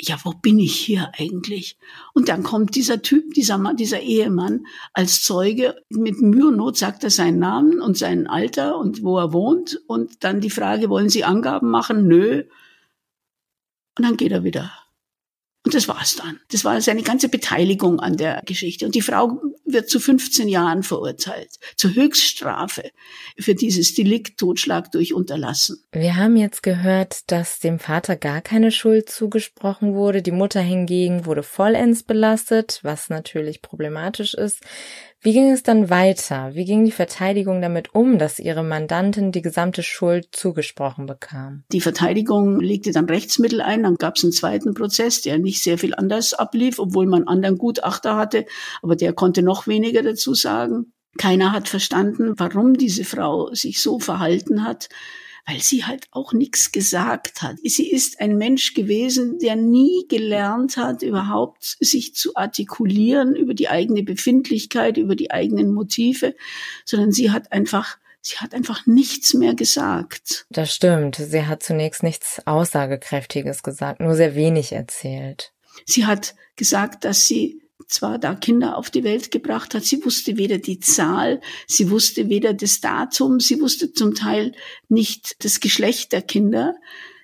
ja, 0.00 0.16
wo 0.22 0.30
bin 0.30 0.60
ich 0.60 0.76
hier 0.76 1.10
eigentlich? 1.18 1.76
Und 2.14 2.28
dann 2.28 2.44
kommt 2.44 2.76
dieser 2.76 3.02
Typ, 3.02 3.34
dieser 3.34 3.58
Mann, 3.58 3.76
dieser 3.76 4.00
Ehemann 4.00 4.66
als 4.92 5.22
Zeuge. 5.22 5.82
Mit 5.88 6.20
Mühe 6.20 6.48
und 6.48 6.56
Not 6.56 6.76
sagt 6.76 7.02
er 7.02 7.10
seinen 7.10 7.40
Namen 7.40 7.80
und 7.80 7.98
sein 7.98 8.28
Alter 8.28 8.78
und 8.78 9.02
wo 9.02 9.18
er 9.18 9.32
wohnt. 9.32 9.80
Und 9.88 10.22
dann 10.22 10.40
die 10.40 10.50
Frage, 10.50 10.88
wollen 10.88 11.08
Sie 11.08 11.24
Angaben 11.24 11.70
machen? 11.70 12.06
Nö. 12.06 12.44
Und 13.98 14.04
dann 14.04 14.16
geht 14.16 14.30
er 14.30 14.44
wieder. 14.44 14.72
Und 15.64 15.74
das 15.74 15.88
war's 15.88 16.14
dann. 16.14 16.38
Das 16.52 16.64
war 16.64 16.80
seine 16.80 17.02
ganze 17.02 17.28
Beteiligung 17.28 17.98
an 17.98 18.16
der 18.16 18.42
Geschichte. 18.46 18.86
Und 18.86 18.94
die 18.94 19.02
Frau 19.02 19.42
wird 19.72 19.88
zu 19.88 20.00
15 20.00 20.48
Jahren 20.48 20.82
verurteilt, 20.82 21.50
zur 21.76 21.94
Höchststrafe 21.94 22.90
für 23.38 23.54
dieses 23.54 23.94
Delikt 23.94 24.38
Totschlag 24.38 24.90
durch 24.92 25.14
Unterlassen. 25.14 25.82
Wir 25.92 26.16
haben 26.16 26.36
jetzt 26.36 26.62
gehört, 26.62 27.30
dass 27.30 27.58
dem 27.58 27.78
Vater 27.78 28.16
gar 28.16 28.40
keine 28.40 28.70
Schuld 28.70 29.10
zugesprochen 29.10 29.94
wurde. 29.94 30.22
Die 30.22 30.30
Mutter 30.30 30.60
hingegen 30.60 31.26
wurde 31.26 31.42
vollends 31.42 32.02
belastet, 32.02 32.80
was 32.82 33.10
natürlich 33.10 33.62
problematisch 33.62 34.34
ist. 34.34 34.60
Wie 35.20 35.32
ging 35.32 35.50
es 35.50 35.64
dann 35.64 35.90
weiter? 35.90 36.54
Wie 36.54 36.64
ging 36.64 36.84
die 36.84 36.92
Verteidigung 36.92 37.60
damit 37.60 37.92
um, 37.92 38.18
dass 38.18 38.38
ihre 38.38 38.62
Mandantin 38.62 39.32
die 39.32 39.42
gesamte 39.42 39.82
Schuld 39.82 40.28
zugesprochen 40.30 41.06
bekam? 41.06 41.64
Die 41.72 41.80
Verteidigung 41.80 42.60
legte 42.60 42.92
dann 42.92 43.06
Rechtsmittel 43.06 43.60
ein, 43.60 43.82
dann 43.82 43.96
gab 43.96 44.16
es 44.16 44.22
einen 44.22 44.32
zweiten 44.32 44.74
Prozess, 44.74 45.20
der 45.20 45.38
nicht 45.38 45.60
sehr 45.60 45.76
viel 45.76 45.94
anders 45.94 46.34
ablief, 46.34 46.78
obwohl 46.78 47.06
man 47.06 47.22
einen 47.22 47.28
anderen 47.28 47.58
Gutachter 47.58 48.16
hatte, 48.16 48.46
aber 48.80 48.94
der 48.94 49.12
konnte 49.12 49.42
noch 49.42 49.66
weniger 49.66 50.02
dazu 50.02 50.34
sagen. 50.34 50.92
Keiner 51.18 51.50
hat 51.50 51.68
verstanden, 51.68 52.34
warum 52.36 52.74
diese 52.74 53.02
Frau 53.02 53.52
sich 53.52 53.82
so 53.82 53.98
verhalten 53.98 54.64
hat 54.64 54.88
weil 55.48 55.60
sie 55.62 55.84
halt 55.84 56.08
auch 56.10 56.34
nichts 56.34 56.72
gesagt 56.72 57.40
hat. 57.40 57.56
Sie 57.64 57.90
ist 57.90 58.20
ein 58.20 58.36
Mensch 58.36 58.74
gewesen, 58.74 59.38
der 59.38 59.56
nie 59.56 60.04
gelernt 60.08 60.76
hat, 60.76 61.02
überhaupt 61.02 61.78
sich 61.80 62.14
zu 62.14 62.36
artikulieren 62.36 63.34
über 63.34 63.54
die 63.54 63.70
eigene 63.70 64.02
Befindlichkeit, 64.02 64.98
über 64.98 65.16
die 65.16 65.30
eigenen 65.30 65.72
Motive, 65.72 66.34
sondern 66.84 67.12
sie 67.12 67.30
hat 67.30 67.50
einfach 67.50 67.98
Sie 68.20 68.36
hat 68.38 68.52
einfach 68.52 68.84
nichts 68.84 69.32
mehr 69.32 69.54
gesagt. 69.54 70.44
Das 70.50 70.74
stimmt. 70.74 71.16
Sie 71.16 71.46
hat 71.46 71.62
zunächst 71.62 72.02
nichts 72.02 72.42
Aussagekräftiges 72.46 73.62
gesagt, 73.62 74.00
nur 74.00 74.14
sehr 74.16 74.34
wenig 74.34 74.72
erzählt. 74.72 75.52
Sie 75.86 76.04
hat 76.04 76.34
gesagt, 76.56 77.04
dass 77.04 77.26
sie 77.26 77.62
zwar 77.86 78.18
da 78.18 78.34
Kinder 78.34 78.76
auf 78.76 78.90
die 78.90 79.04
Welt 79.04 79.30
gebracht 79.30 79.74
hat, 79.74 79.84
sie 79.84 80.04
wusste 80.04 80.36
weder 80.36 80.58
die 80.58 80.80
Zahl, 80.80 81.40
sie 81.66 81.90
wusste 81.90 82.28
weder 82.28 82.52
das 82.52 82.80
Datum, 82.80 83.40
sie 83.40 83.60
wusste 83.60 83.92
zum 83.92 84.14
Teil 84.14 84.52
nicht 84.88 85.44
das 85.44 85.60
Geschlecht 85.60 86.12
der 86.12 86.22
Kinder. 86.22 86.74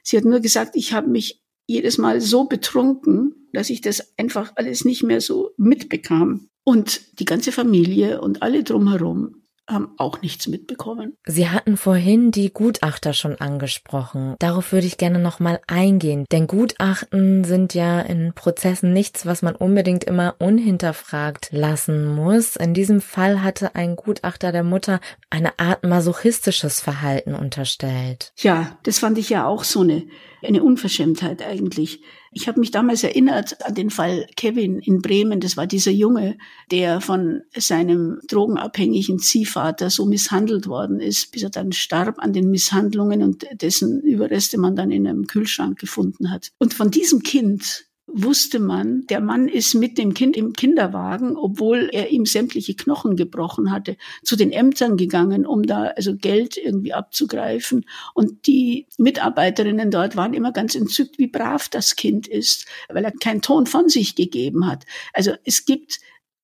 Sie 0.03 0.17
hat 0.17 0.25
nur 0.25 0.41
gesagt, 0.41 0.77
ich 0.77 0.93
habe 0.93 1.09
mich 1.09 1.43
jedes 1.67 1.99
Mal 1.99 2.21
so 2.21 2.45
betrunken, 2.45 3.49
dass 3.53 3.71
ich 3.71 3.81
das 3.81 4.17
einfach 4.19 4.53
alles 4.57 4.85
nicht 4.85 5.03
mehr 5.03 5.21
so 5.21 5.51
mitbekam. 5.57 6.49
Und 6.63 7.19
die 7.19 7.27
ganze 7.27 7.53
Familie 7.53 8.21
und 8.21 8.43
alle 8.43 8.65
drumherum 8.65 9.44
haben 9.67 9.95
auch 9.97 10.21
nichts 10.21 10.47
mitbekommen. 10.47 11.17
Sie 11.25 11.49
hatten 11.49 11.77
vorhin 11.77 12.31
die 12.31 12.53
Gutachter 12.53 13.15
schon 13.15 13.37
angesprochen. 13.37 14.37
Darauf 14.39 14.73
würde 14.73 14.87
ich 14.87 14.99
gerne 14.99 15.19
nochmal 15.19 15.61
eingehen. 15.67 16.27
Denn 16.31 16.47
Gutachten 16.47 17.45
sind 17.45 17.73
ja 17.75 18.01
in 18.01 18.35
Prozessen 18.35 18.93
nichts, 18.93 19.25
was 19.25 19.43
man 19.43 19.55
unbedingt 19.57 20.05
immer 20.05 20.37
unhinterfragt 20.39 21.49
lassen 21.51 22.15
muss. 22.15 22.57
In 22.57 22.75
diesem 22.75 23.01
Fall 23.01 23.43
hatte 23.43 23.75
ein 23.75 23.97
Gutachter 23.97 24.53
der 24.53 24.65
Mutter 24.65 25.01
eine 25.31 25.59
Art 25.59 25.85
masochistisches 25.85 26.81
Verhalten 26.81 27.35
unterstellt. 27.35 28.33
Ja, 28.37 28.79
das 28.83 28.99
fand 28.99 29.17
ich 29.19 29.31
ja 29.31 29.47
auch 29.47 29.65
so 29.65 29.81
eine, 29.81 30.05
eine 30.43 30.63
Unverschämtheit 30.63 31.43
eigentlich. 31.43 32.03
Ich 32.35 32.49
habe 32.49 32.59
mich 32.61 32.73
damals 32.73 33.05
erinnert 33.05 33.65
an 33.65 33.75
den 33.75 33.91
Fall 33.91 34.27
Kevin 34.37 34.81
in 34.81 35.01
Bremen. 35.01 35.41
Das 35.41 35.57
war 35.57 35.69
dieser 35.69 35.93
Junge, 35.93 36.37
der 36.71 37.01
von 37.01 37.43
seinem 37.57 38.19
drogenabhängigen 38.29 39.21
Ziehvater 39.21 39.89
so 39.89 40.05
misshandelt 40.05 40.67
worden 40.67 40.99
ist, 40.99 41.31
bis 41.31 41.45
er 41.45 41.51
dann 41.51 41.73
starb 41.73 42.19
an 42.19 42.33
den 42.33 42.51
Misshandlungen 42.51 43.23
und 43.23 43.47
dessen 43.53 44.01
Überreste 44.01 44.59
man 44.59 44.75
dann 44.75 44.91
in 44.91 45.07
einem 45.07 45.27
Kühlschrank 45.27 45.79
gefunden 45.79 46.31
hat. 46.31 46.51
Und 46.59 46.75
von 46.75 46.91
diesem 46.91 47.23
Kind 47.23 47.87
wusste 48.17 48.61
man, 48.61 49.07
der 49.09 49.21
Mann 49.21 49.49
ist 49.49 49.75
mit 49.75 49.99
dem 49.99 50.15
Kind 50.15 50.37
im 50.37 50.53
Kinderwagen, 50.53 51.37
obwohl 51.37 51.91
er 51.93 52.11
ihm 52.11 52.27
sämtliche 52.27 52.75
Knochen 52.75 53.17
gebrochen 53.17 53.73
hatte, 53.73 53.97
zu 54.23 54.37
den 54.37 54.53
Ämtern 54.53 54.97
gegangen, 54.97 55.45
um 55.47 55.65
da 55.65 55.85
also 55.97 56.17
Geld 56.17 56.57
irgendwie 56.57 56.93
abzugreifen. 56.93 57.85
Und 58.15 58.47
die 58.47 58.87
Mitarbeiterinnen 58.99 59.91
dort 59.91 60.17
waren 60.17 60.33
immer 60.33 60.53
ganz 60.53 60.77
entzückt, 60.77 61.19
wie 61.19 61.27
brav 61.27 61.69
das 61.69 61.97
Kind 61.97 62.29
ist, 62.29 62.67
weil 62.89 63.05
er 63.05 63.11
keinen 63.11 63.43
Ton 63.43 63.67
von 63.67 63.89
sich 63.89 64.15
gegeben 64.15 64.67
hat. 64.67 64.85
Also 65.13 65.33
es 65.45 65.65
gibt 65.65 65.99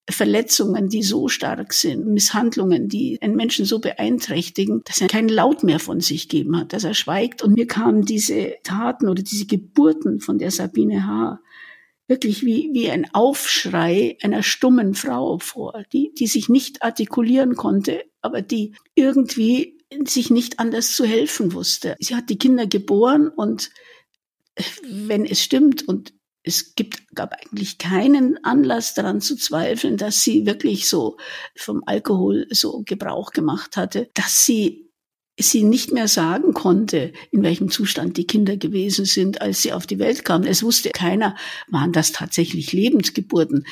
Verletzungen, 0.09 0.89
die 0.89 1.05
so 1.05 1.29
stark 1.29 1.73
sind, 1.73 2.07
Misshandlungen, 2.07 2.89
die 2.89 3.23
einen 3.23 3.37
Menschen 3.37 3.65
so 3.65 3.79
beeinträchtigen, 3.79 4.83
dass 4.85 5.01
er 5.01 5.07
keinen 5.07 5.29
Laut 5.29 5.63
mehr 5.63 5.79
von 5.79 6.01
sich 6.01 6.29
geben 6.29 6.59
hat, 6.59 6.73
dass 6.73 6.83
er 6.83 6.95
schweigt. 6.95 7.43
Und 7.43 7.55
mir 7.55 7.69
kamen 7.69 8.05
diese 8.05 8.55
Taten 8.65 9.09
oder 9.09 9.23
diese 9.23 9.47
Geburten 9.47 10.19
von 10.19 10.39
der 10.39 10.51
Sabine 10.51 11.07
H 11.07 11.39
wirklich 12.11 12.45
wie, 12.45 12.71
wie 12.73 12.91
ein 12.91 13.15
Aufschrei 13.15 14.19
einer 14.21 14.43
stummen 14.43 14.95
Frau 14.95 15.39
vor, 15.39 15.85
die, 15.93 16.13
die 16.13 16.27
sich 16.27 16.49
nicht 16.49 16.83
artikulieren 16.83 17.55
konnte, 17.55 18.05
aber 18.21 18.43
die 18.43 18.75
irgendwie 18.95 19.79
sich 20.07 20.29
nicht 20.29 20.59
anders 20.59 20.95
zu 20.95 21.05
helfen 21.05 21.55
wusste. 21.55 21.97
Sie 22.01 22.15
hat 22.15 22.29
die 22.29 22.39
Kinder 22.39 22.67
geboren 22.67 23.29
und 23.29 23.71
wenn 24.83 25.25
es 25.25 25.43
stimmt 25.43 25.87
und 25.87 26.13
es 26.43 26.75
gibt, 26.75 27.15
gab 27.15 27.35
eigentlich 27.35 27.79
keinen 27.79 28.43
Anlass 28.45 28.95
daran 28.95 29.21
zu 29.21 29.37
zweifeln, 29.37 29.97
dass 29.97 30.25
sie 30.25 30.47
wirklich 30.47 30.89
so 30.89 31.17
vom 31.57 31.83
Alkohol 31.87 32.47
so 32.51 32.83
Gebrauch 32.85 33.31
gemacht 33.31 33.77
hatte, 33.77 34.09
dass 34.15 34.47
sie 34.47 34.90
sie 35.49 35.63
nicht 35.63 35.93
mehr 35.93 36.09
sagen 36.09 36.53
konnte, 36.53 37.13
in 37.31 37.43
welchem 37.43 37.71
Zustand 37.71 38.17
die 38.17 38.27
Kinder 38.27 38.57
gewesen 38.57 39.05
sind, 39.05 39.41
als 39.41 39.63
sie 39.63 39.73
auf 39.73 39.87
die 39.87 39.99
Welt 39.99 40.25
kamen. 40.25 40.47
Es 40.47 40.63
wusste 40.63 40.91
keiner, 40.91 41.37
waren 41.69 41.93
das 41.93 42.13
tatsächlich 42.13 42.73
Lebensgeburten. 42.73 43.65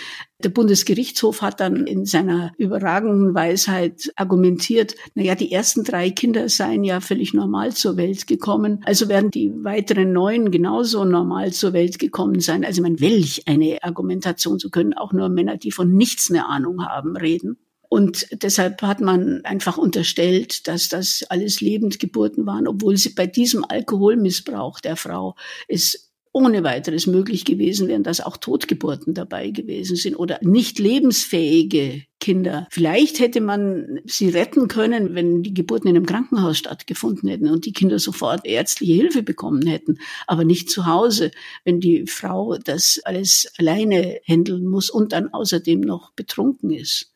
Der 0.43 0.51
Bundesgerichtshof 0.51 1.43
hat 1.43 1.59
dann 1.61 1.87
in 1.87 2.07
seiner 2.07 2.53
überragenden 2.59 3.35
Weisheit 3.35 4.13
argumentiert, 4.15 4.95
na 5.15 5.25
ja, 5.25 5.35
die 5.35 5.51
ersten 5.51 5.83
drei 5.83 6.11
Kinder 6.11 6.49
seien 6.49 6.85
ja 6.85 7.01
völlig 7.01 7.35
normal 7.35 7.75
zur 7.75 7.97
Welt 7.97 8.27
gekommen. 8.27 8.81
Also 8.85 9.09
werden 9.09 9.31
die 9.31 9.53
weiteren 9.63 10.13
neun 10.13 10.51
genauso 10.53 11.05
normal 11.05 11.53
zur 11.53 11.73
Welt 11.73 11.99
gekommen 11.99 12.41
sein. 12.41 12.65
Also 12.65 12.83
man 12.83 13.01
welch 13.01 13.43
eine 13.47 13.79
Argumentation, 13.83 14.59
so 14.61 14.71
können 14.71 14.95
auch 14.95 15.13
nur 15.13 15.29
Männer, 15.29 15.57
die 15.57 15.73
von 15.73 15.93
nichts 15.93 16.31
eine 16.31 16.47
Ahnung 16.47 16.87
haben, 16.87 17.17
reden. 17.17 17.59
Und 17.89 18.27
deshalb 18.43 18.83
hat 18.83 19.01
man 19.01 19.45
einfach 19.45 19.79
unterstellt, 19.79 20.69
dass 20.69 20.89
das 20.89 21.25
alles 21.29 21.61
Lebendgeburten 21.61 22.45
waren, 22.47 22.69
obwohl 22.69 22.97
sie 22.97 23.11
bei 23.11 23.27
diesem 23.27 23.65
Alkoholmissbrauch 23.65 24.81
der 24.81 24.97
Frau 24.97 25.37
es 25.69 26.09
ohne 26.33 26.63
weiteres 26.63 27.07
möglich 27.07 27.45
gewesen 27.45 27.89
wären, 27.89 28.03
dass 28.03 28.21
auch 28.21 28.37
Totgeburten 28.37 29.15
dabei 29.15 29.51
gewesen 29.51 29.97
sind 29.97 30.15
oder 30.15 30.39
nicht 30.43 30.79
lebensfähige 30.79 32.03
Kinder. 32.21 32.69
Vielleicht 32.71 33.19
hätte 33.21 33.41
man 33.41 34.01
sie 34.05 34.29
retten 34.29 34.69
können, 34.69 35.15
wenn 35.15 35.43
die 35.43 35.55
Geburten 35.55 35.89
in 35.89 35.97
einem 35.97 36.07
Krankenhaus 36.07 36.59
stattgefunden 36.59 37.29
hätten 37.29 37.49
und 37.49 37.65
die 37.65 37.73
Kinder 37.73 37.99
sofort 37.99 38.47
ärztliche 38.47 38.93
Hilfe 38.93 39.23
bekommen 39.23 39.67
hätten, 39.67 39.99
aber 40.27 40.45
nicht 40.45 40.71
zu 40.71 40.87
Hause, 40.87 41.31
wenn 41.65 41.81
die 41.81 42.07
Frau 42.07 42.59
das 42.59 43.01
alles 43.05 43.51
alleine 43.59 44.21
handeln 44.25 44.67
muss 44.67 44.91
und 44.91 45.13
dann 45.13 45.33
außerdem 45.33 45.81
noch 45.81 46.13
betrunken 46.13 46.71
ist. 46.71 47.13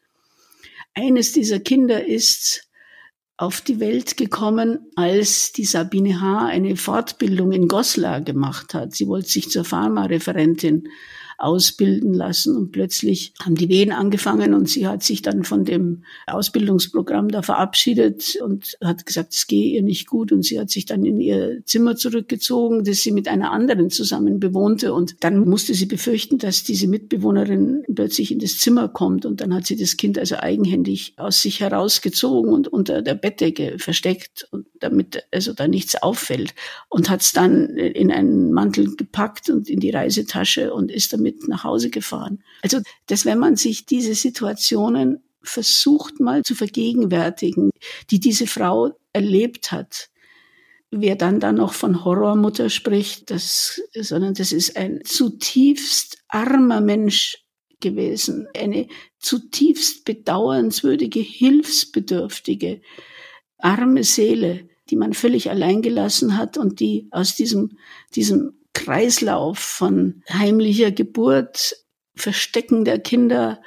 Eines 0.94 1.33
dieser 1.33 1.61
Kinder 1.61 2.05
ist 2.05 2.68
auf 3.37 3.61
die 3.61 3.81
Welt 3.81 4.16
gekommen, 4.16 4.90
als 4.94 5.52
die 5.52 5.64
Sabine 5.64 6.20
H. 6.20 6.46
eine 6.46 6.76
Fortbildung 6.76 7.52
in 7.52 7.66
Goslar 7.66 8.20
gemacht 8.20 8.74
hat. 8.74 8.94
Sie 8.94 9.09
wollte 9.09 9.28
sich 9.28 9.50
zur 9.50 9.64
Pharmareferentin 9.64 10.88
ausbilden 11.42 12.14
lassen. 12.14 12.57
Und 12.57 12.72
plötzlich 12.72 13.35
haben 13.42 13.57
die 13.57 13.68
Wehen 13.68 13.92
angefangen 13.92 14.55
und 14.55 14.68
sie 14.68 14.87
hat 14.87 15.02
sich 15.02 15.22
dann 15.22 15.42
von 15.44 15.64
dem 15.64 16.05
Ausbildungsprogramm 16.26 17.28
da 17.28 17.42
verabschiedet 17.42 18.37
und 18.42 18.76
hat 18.83 19.05
gesagt, 19.07 19.35
es 19.35 19.46
gehe 19.46 19.74
ihr 19.74 19.83
nicht 19.83 20.07
gut. 20.07 20.31
Und 20.33 20.44
sie 20.44 20.61
hat 20.61 20.70
sich 20.70 20.87
dann 20.87 21.05
in 21.05 21.20
ihr 21.20 21.62
Zimmer 21.64 21.96
zurückgezogen, 21.96 22.85
das 22.85 22.98
sie 22.98 23.11
mit 23.11 23.26
einer 23.26 23.50
anderen 23.50 23.90
zusammen 23.90 24.38
bewohnte. 24.38 24.94
Und 24.94 25.16
dann 25.24 25.48
musste 25.48 25.74
sie 25.74 25.87
befürchten, 25.87 26.38
dass 26.38 26.62
diese 26.62 26.87
Mitbewohnerin 26.87 27.83
plötzlich 27.92 28.31
in 28.31 28.38
das 28.38 28.59
Zimmer 28.59 28.88
kommt. 28.88 29.26
Und 29.26 29.40
dann 29.40 29.52
hat 29.52 29.66
sie 29.66 29.76
das 29.76 29.96
Kind 29.96 30.18
also 30.18 30.37
eigenhändig 30.37 31.14
aus 31.16 31.42
sich 31.42 31.61
herausgezogen 31.61 32.52
und 32.52 32.68
unter 32.68 33.02
der 33.02 33.14
Bettdecke 33.14 33.78
versteckt 33.78 34.46
und 34.52 34.66
damit 34.78 35.24
also 35.33 35.52
da 35.52 35.66
nichts 35.66 36.00
auffällt. 36.00 36.55
Und 36.88 37.11
hat 37.11 37.22
es 37.22 37.33
dann 37.33 37.70
in 37.76 38.12
einen 38.12 38.52
Mantel 38.52 38.94
gepackt 38.94 39.50
und 39.50 39.68
in 39.68 39.81
die 39.81 39.90
Reisetasche 39.90 40.72
und 40.72 40.90
ist 40.90 41.12
damit 41.12 41.31
mit 41.40 41.48
nach 41.48 41.64
Hause 41.64 41.90
gefahren. 41.90 42.42
Also, 42.62 42.80
dass 43.06 43.24
wenn 43.24 43.38
man 43.38 43.56
sich 43.56 43.86
diese 43.86 44.14
Situationen 44.14 45.22
versucht 45.42 46.20
mal 46.20 46.42
zu 46.42 46.54
vergegenwärtigen, 46.54 47.70
die 48.10 48.20
diese 48.20 48.46
Frau 48.46 48.92
erlebt 49.12 49.72
hat, 49.72 50.08
wer 50.90 51.16
dann 51.16 51.40
da 51.40 51.52
noch 51.52 51.72
von 51.72 52.04
Horrormutter 52.04 52.68
spricht, 52.68 53.30
das, 53.30 53.80
sondern 53.98 54.34
das 54.34 54.52
ist 54.52 54.76
ein 54.76 55.00
zutiefst 55.04 56.18
armer 56.28 56.80
Mensch 56.80 57.44
gewesen, 57.80 58.46
eine 58.56 58.86
zutiefst 59.18 60.04
bedauernswürdige, 60.04 61.20
hilfsbedürftige, 61.20 62.82
arme 63.58 64.04
Seele, 64.04 64.68
die 64.90 64.96
man 64.96 65.14
völlig 65.14 65.50
allein 65.50 65.82
gelassen 65.82 66.36
hat 66.36 66.58
und 66.58 66.78
die 66.78 67.08
aus 67.10 67.34
diesem, 67.34 67.78
diesem 68.14 68.62
Kreislauf 68.74 69.58
von 69.58 70.22
heimlicher 70.30 70.90
Geburt, 70.90 71.76
Verstecken 72.14 72.85
der 72.85 72.98
Kinder, 72.98 73.61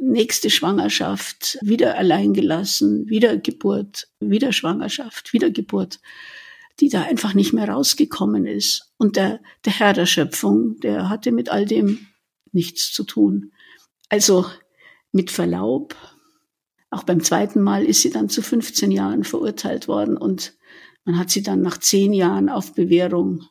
nächste 0.00 0.50
Schwangerschaft, 0.50 1.58
wieder 1.60 1.96
alleingelassen, 1.98 3.08
wieder 3.08 3.36
Geburt, 3.36 4.08
wieder 4.20 4.52
Schwangerschaft, 4.52 5.32
wieder 5.32 5.50
Geburt, 5.50 6.00
die 6.80 6.88
da 6.88 7.02
einfach 7.02 7.34
nicht 7.34 7.52
mehr 7.52 7.68
rausgekommen 7.68 8.46
ist. 8.46 8.92
Und 8.96 9.16
der, 9.16 9.40
der 9.64 9.78
Herr 9.78 9.92
der 9.92 10.06
Schöpfung, 10.06 10.78
der 10.80 11.08
hatte 11.08 11.32
mit 11.32 11.50
all 11.50 11.66
dem 11.66 12.06
nichts 12.52 12.92
zu 12.92 13.04
tun. 13.04 13.52
Also 14.08 14.46
mit 15.12 15.30
Verlaub, 15.30 15.94
auch 16.90 17.04
beim 17.04 17.22
zweiten 17.22 17.60
Mal 17.60 17.84
ist 17.84 18.02
sie 18.02 18.10
dann 18.10 18.28
zu 18.28 18.42
15 18.42 18.90
Jahren 18.90 19.24
verurteilt 19.24 19.86
worden 19.86 20.16
und 20.16 20.54
man 21.04 21.18
hat 21.18 21.30
sie 21.30 21.42
dann 21.42 21.62
nach 21.62 21.78
zehn 21.78 22.12
Jahren 22.12 22.48
auf 22.48 22.74
Bewährung 22.74 23.44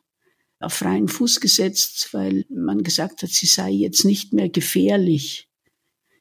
auf 0.60 0.74
freien 0.74 1.08
Fuß 1.08 1.40
gesetzt, 1.40 2.10
weil 2.12 2.44
man 2.48 2.82
gesagt 2.82 3.22
hat, 3.22 3.30
sie 3.30 3.46
sei 3.46 3.70
jetzt 3.70 4.04
nicht 4.04 4.32
mehr 4.32 4.48
gefährlich. 4.48 5.48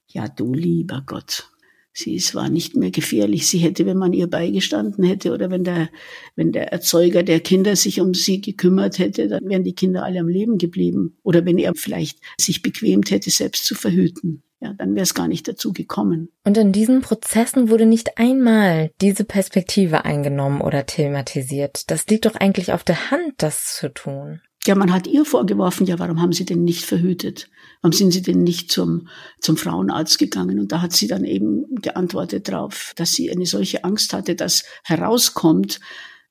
Ja, 0.08 0.28
du 0.28 0.54
lieber 0.54 1.04
Gott. 1.06 1.52
Sie 1.92 2.16
ist, 2.16 2.34
war 2.34 2.50
nicht 2.50 2.76
mehr 2.76 2.92
gefährlich. 2.92 3.48
Sie 3.48 3.58
hätte, 3.58 3.86
wenn 3.86 3.98
man 3.98 4.14
ihr 4.14 4.28
beigestanden 4.28 5.04
hätte 5.04 5.34
oder 5.34 5.52
wenn 5.52 5.64
der, 5.64 5.90
wenn 6.36 6.52
der 6.52 6.72
Erzeuger 6.72 7.24
der 7.24 7.42
Kinder 7.42 7.76
sich 7.76 8.00
um 8.00 8.14
sie 8.14 8.40
gekümmert 8.42 9.00
hätte, 9.00 9.28
dann 9.28 9.50
wären 9.50 9.64
die 9.64 9.76
Kinder 9.76 10.04
alle 10.04 10.20
am 10.20 10.28
Leben 10.28 10.58
geblieben. 10.58 11.18
Oder 11.24 11.46
wenn 11.46 11.58
er 11.58 11.74
vielleicht 11.76 12.20
sich 12.40 12.62
bequemt 12.62 13.12
hätte, 13.12 13.30
selbst 13.30 13.66
zu 13.66 13.76
verhüten 13.76 14.44
ja, 14.62 14.74
dann 14.74 14.94
wäre 14.94 15.04
es 15.04 15.14
gar 15.14 15.28
nicht 15.28 15.48
dazu 15.48 15.72
gekommen. 15.72 16.30
Und 16.44 16.58
in 16.58 16.72
diesen 16.72 17.02
Prozessen 17.02 17.70
wurde 17.70 17.86
nicht 17.86 18.18
einmal 18.18 18.92
diese 19.02 19.24
Perspektive 19.24 20.04
eingenommen 20.06 20.62
oder 20.62 20.86
thematisiert. 20.86 21.90
Das 21.90 22.08
liegt 22.08 22.26
doch 22.26 22.36
eigentlich 22.36 22.74
auf 22.74 22.84
der 22.84 23.12
Hand, 23.12 23.34
das 23.38 23.76
zu 23.76 23.94
tun. 23.94 24.42
Ja, 24.66 24.76
man 24.76 24.92
hat 24.92 25.08
ihr 25.08 25.24
vorgeworfen, 25.24 25.88
ja, 25.88 26.00
warum 26.00 26.22
haben 26.22 26.34
Sie 26.34 26.44
denn 26.44 26.66
nicht 26.66 26.84
verhütet? 26.84 27.50
Warum 27.82 27.94
sind 27.94 28.12
Sie 28.12 28.22
denn 28.22 28.44
nicht 28.44 28.70
zum, 28.70 29.08
zum 29.40 29.56
Frauenarzt 29.56 30.20
gegangen? 30.20 30.60
Und 30.60 30.74
da 30.74 30.82
hat 30.82 30.92
sie 30.92 31.08
dann 31.08 31.24
eben 31.24 31.76
geantwortet 31.76 32.50
darauf, 32.50 32.92
dass 32.98 33.14
sie 33.14 33.32
eine 33.32 33.46
solche 33.46 33.86
Angst 33.86 34.12
hatte, 34.12 34.36
dass 34.36 34.66
herauskommt, 34.84 35.80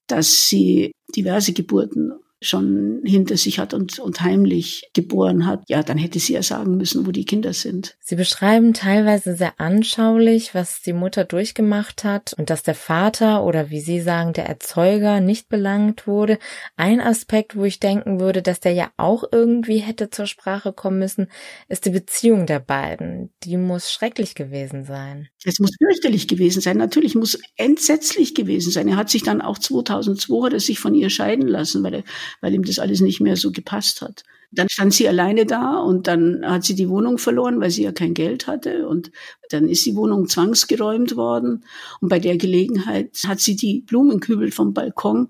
dass 0.07 0.47
sie 0.49 0.93
diverse 1.17 1.55
Geburten 1.55 2.12
schon 2.40 3.01
hinter 3.05 3.37
sich 3.37 3.59
hat 3.59 3.74
und, 3.74 3.98
und 3.98 4.20
heimlich 4.20 4.90
geboren 4.94 5.46
hat, 5.46 5.62
ja, 5.66 5.83
dann 5.83 5.98
hätte 5.98 6.20
sie 6.20 6.35
ja 6.35 6.42
sagen 6.42 6.77
müssen, 6.77 7.07
wo 7.07 7.11
die 7.11 7.24
Kinder 7.24 7.53
sind. 7.53 7.96
Sie 8.01 8.14
beschreiben 8.14 8.74
teilweise 8.74 9.35
sehr 9.35 9.59
anschaulich, 9.59 10.55
was 10.55 10.81
die 10.83 10.92
Mutter 10.92 11.24
durchgemacht 11.24 12.05
hat 12.05 12.35
und 12.38 12.51
dass 12.51 12.62
der 12.62 12.77
Vater 12.77 13.44
oder 13.44 13.70
wie 13.70 13.81
Sie 13.81 14.01
sagen, 14.01 14.33
der 14.33 14.46
Erzeuger 14.46 15.20
nicht 15.20 15.48
belangt 15.48 16.07
wurde. 16.07 16.38
Ein 16.77 17.01
Aspekt, 17.01 17.57
wo 17.57 17.64
ich 17.64 17.81
denken 17.81 18.20
würde, 18.20 18.40
dass 18.42 18.61
der 18.61 18.72
ja 18.72 18.90
auch 18.96 19.24
irgendwie 19.33 19.79
hätte 19.79 20.11
zur 20.11 20.27
Sprache 20.27 20.72
kommen 20.72 21.01
müssen, 21.01 21.29
ist 21.68 21.87
die 21.87 21.90
Beziehung 21.90 22.46
der 22.46 22.61
beiden. 22.61 23.31
Die 23.42 23.57
muss 23.57 23.92
schrecklich 23.92 24.35
gewesen 24.35 24.85
sein. 24.85 25.29
Es 25.44 25.59
muss 25.59 25.77
fürchterlich 25.77 26.29
gewesen 26.29 26.61
sein. 26.61 26.77
Natürlich 26.77 27.14
muss 27.14 27.38
entsetzlich 27.57 28.35
gewesen 28.35 28.70
sein. 28.70 28.88
Er 28.88 28.96
hat 28.96 29.11
sich 29.11 29.22
dann 29.22 29.40
auch 29.40 29.59
2002 29.59 30.46
hat 30.46 30.53
er 30.53 30.61
sich 30.61 30.79
von 30.79 30.94
ihr 30.94 31.11
scheiden 31.11 31.48
lassen, 31.48 31.83
weil 31.83 31.94
er 31.94 32.05
weil 32.41 32.55
ihm 32.55 32.64
das 32.64 32.79
alles 32.79 33.01
nicht 33.01 33.21
mehr 33.21 33.37
so 33.37 33.53
gepasst 33.53 34.03
hat. 34.03 34.25
Dann 34.51 34.69
stand 34.71 34.95
sie 34.95 35.09
alleine 35.09 35.45
da 35.45 35.79
und 35.79 36.07
dann 36.07 36.43
hat 36.45 36.64
sie 36.64 36.75
die 36.75 36.88
Wohnung 36.88 37.19
verloren, 37.19 37.61
weil 37.61 37.71
sie 37.71 37.83
ja 37.83 37.93
kein 37.93 38.14
Geld 38.14 38.47
hatte. 38.47 38.88
Und 38.88 39.11
dann 39.51 39.69
ist 39.69 39.85
die 39.85 39.95
Wohnung 39.95 40.27
zwangsgeräumt 40.27 41.17
worden. 41.17 41.64
Und 42.01 42.09
bei 42.09 42.19
der 42.19 42.38
Gelegenheit 42.38 43.19
hat 43.27 43.41
sie 43.41 43.57
die 43.57 43.83
Blumenkübel 43.83 44.51
vom 44.51 44.73
Balkon 44.73 45.29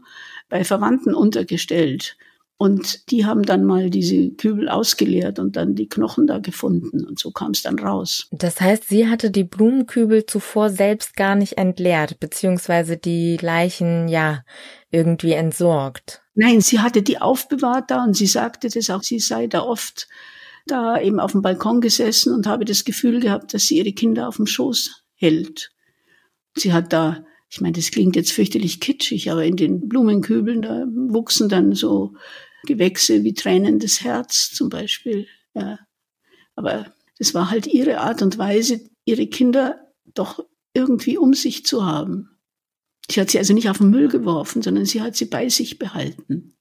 bei 0.49 0.63
Verwandten 0.63 1.15
untergestellt. 1.15 2.17
Und 2.61 3.13
die 3.13 3.25
haben 3.25 3.45
dann 3.45 3.65
mal 3.65 3.89
diese 3.89 4.31
Kübel 4.31 4.69
ausgeleert 4.69 5.39
und 5.39 5.55
dann 5.55 5.77
die 5.77 5.89
Knochen 5.89 6.27
da 6.27 6.39
gefunden. 6.39 7.05
Und 7.05 7.17
so 7.19 7.31
kam 7.31 7.53
es 7.53 7.63
dann 7.63 7.79
raus. 7.79 8.27
Das 8.33 8.61
heißt, 8.61 8.89
sie 8.89 9.09
hatte 9.09 9.31
die 9.31 9.45
Blumenkübel 9.45 10.27
zuvor 10.27 10.69
selbst 10.69 11.15
gar 11.15 11.37
nicht 11.37 11.57
entleert, 11.57 12.19
beziehungsweise 12.19 12.97
die 12.97 13.37
Leichen, 13.37 14.09
ja, 14.09 14.43
irgendwie 14.91 15.33
entsorgt. 15.33 16.23
Nein, 16.41 16.61
sie 16.61 16.79
hatte 16.79 17.03
die 17.03 17.21
aufbewahrt 17.21 17.91
da 17.91 18.05
und 18.05 18.15
sie 18.15 18.27
sagte 18.27 18.69
das 18.69 18.91
auch, 18.91 19.03
sie 19.03 19.19
sei 19.19 19.49
da 19.49 19.63
oft 19.63 20.09
da 20.67 21.01
eben 21.01 21.19
auf 21.19 21.33
dem 21.33 21.43
Balkon 21.43 21.81
gesessen 21.81 22.33
und 22.33 22.47
habe 22.47 22.65
das 22.65 22.85
Gefühl 22.85 23.21
gehabt, 23.21 23.55
dass 23.55 23.67
sie 23.67 23.79
ihre 23.79 23.93
Kinder 23.93 24.29
auf 24.29 24.37
dem 24.37 24.47
Schoß 24.47 25.03
hält. 25.17 25.73
Sie 26.55 26.73
hat 26.73 26.93
da 26.93 27.25
ich 27.51 27.61
meine, 27.61 27.73
das 27.73 27.91
klingt 27.91 28.15
jetzt 28.15 28.33
fürchterlich 28.33 28.81
kitschig, 28.81 29.31
aber 29.31 29.45
in 29.45 29.57
den 29.57 29.89
Blumenkübeln, 29.89 30.63
da 30.63 30.85
wuchsen 30.87 31.49
dann 31.49 31.75
so 31.75 32.15
Gewächse 32.67 33.25
wie 33.25 33.33
tränendes 33.33 34.03
Herz 34.03 34.51
zum 34.51 34.69
Beispiel. 34.69 35.27
Ja. 35.55 35.79
Aber 36.57 36.93
das 37.19 37.35
war 37.35 37.51
halt 37.51 37.67
ihre 37.67 38.01
Art 38.01 38.21
und 38.21 38.37
Weise, 38.37 38.81
ihre 39.05 39.27
Kinder 39.27 39.81
doch 40.15 40.45
irgendwie 40.75 41.17
um 41.17 41.33
sich 41.33 41.65
zu 41.65 41.87
haben. 41.87 42.38
Sie 43.11 43.21
hat 43.21 43.31
sie 43.31 43.39
also 43.39 43.55
nicht 43.55 43.69
auf 43.71 43.79
den 43.79 43.91
Müll 43.91 44.09
geworfen, 44.09 44.63
sondern 44.63 44.85
sie 44.85 45.01
hat 45.01 45.17
sie 45.17 45.27
bei 45.27 45.49
sich 45.49 45.79
behalten. 45.79 46.55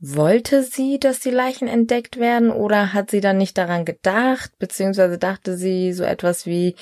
Wollte 0.00 0.62
sie, 0.62 1.00
dass 1.00 1.18
die 1.18 1.30
Leichen 1.30 1.66
entdeckt 1.66 2.20
werden 2.20 2.52
oder 2.52 2.92
hat 2.92 3.10
sie 3.10 3.20
dann 3.20 3.36
nicht 3.36 3.58
daran 3.58 3.84
gedacht, 3.84 4.52
beziehungsweise 4.60 5.18
dachte 5.18 5.56
sie 5.56 5.92
so 5.92 6.04
etwas 6.04 6.46
wie, 6.46 6.76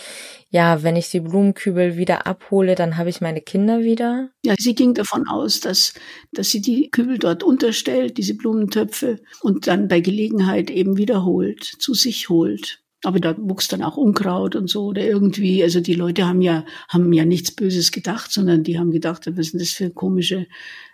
ja, 0.51 0.83
wenn 0.83 0.97
ich 0.97 1.11
die 1.11 1.21
Blumenkübel 1.21 1.97
wieder 1.97 2.27
abhole, 2.27 2.75
dann 2.75 2.99
habe 2.99 3.09
ich 3.09 3.23
meine 3.23 3.41
Kinder 3.41 3.81
wieder? 3.81 4.29
Ja, 4.45 4.55
sie 4.59 4.75
ging 4.75 4.93
davon 4.93 5.27
aus, 5.29 5.61
dass, 5.61 5.95
dass 6.33 6.51
sie 6.51 6.61
die 6.61 6.91
Kübel 6.91 7.17
dort 7.17 7.43
unterstellt, 7.43 8.19
diese 8.19 8.35
Blumentöpfe, 8.35 9.19
und 9.41 9.67
dann 9.67 9.89
bei 9.89 10.01
Gelegenheit 10.01 10.71
eben 10.71 10.99
wiederholt, 10.99 11.65
zu 11.65 11.95
sich 11.95 12.29
holt. 12.29 12.83
Aber 13.07 13.21
da 13.21 13.37
wuchs 13.39 13.69
dann 13.69 13.83
auch 13.83 13.97
Unkraut 13.97 14.57
und 14.57 14.69
so 14.69 14.87
oder 14.87 15.07
irgendwie. 15.07 15.63
Also 15.63 15.79
die 15.79 15.95
Leute 15.95 16.27
haben 16.27 16.43
ja, 16.43 16.65
haben 16.89 17.13
ja 17.13 17.25
nichts 17.25 17.53
Böses 17.53 17.93
gedacht, 17.93 18.33
sondern 18.33 18.65
die 18.65 18.81
haben 18.81 18.91
gedacht, 18.91 19.31
was 19.37 19.47
sind 19.47 19.63
das 19.63 19.71
für 19.71 19.91
komische, 19.91 20.49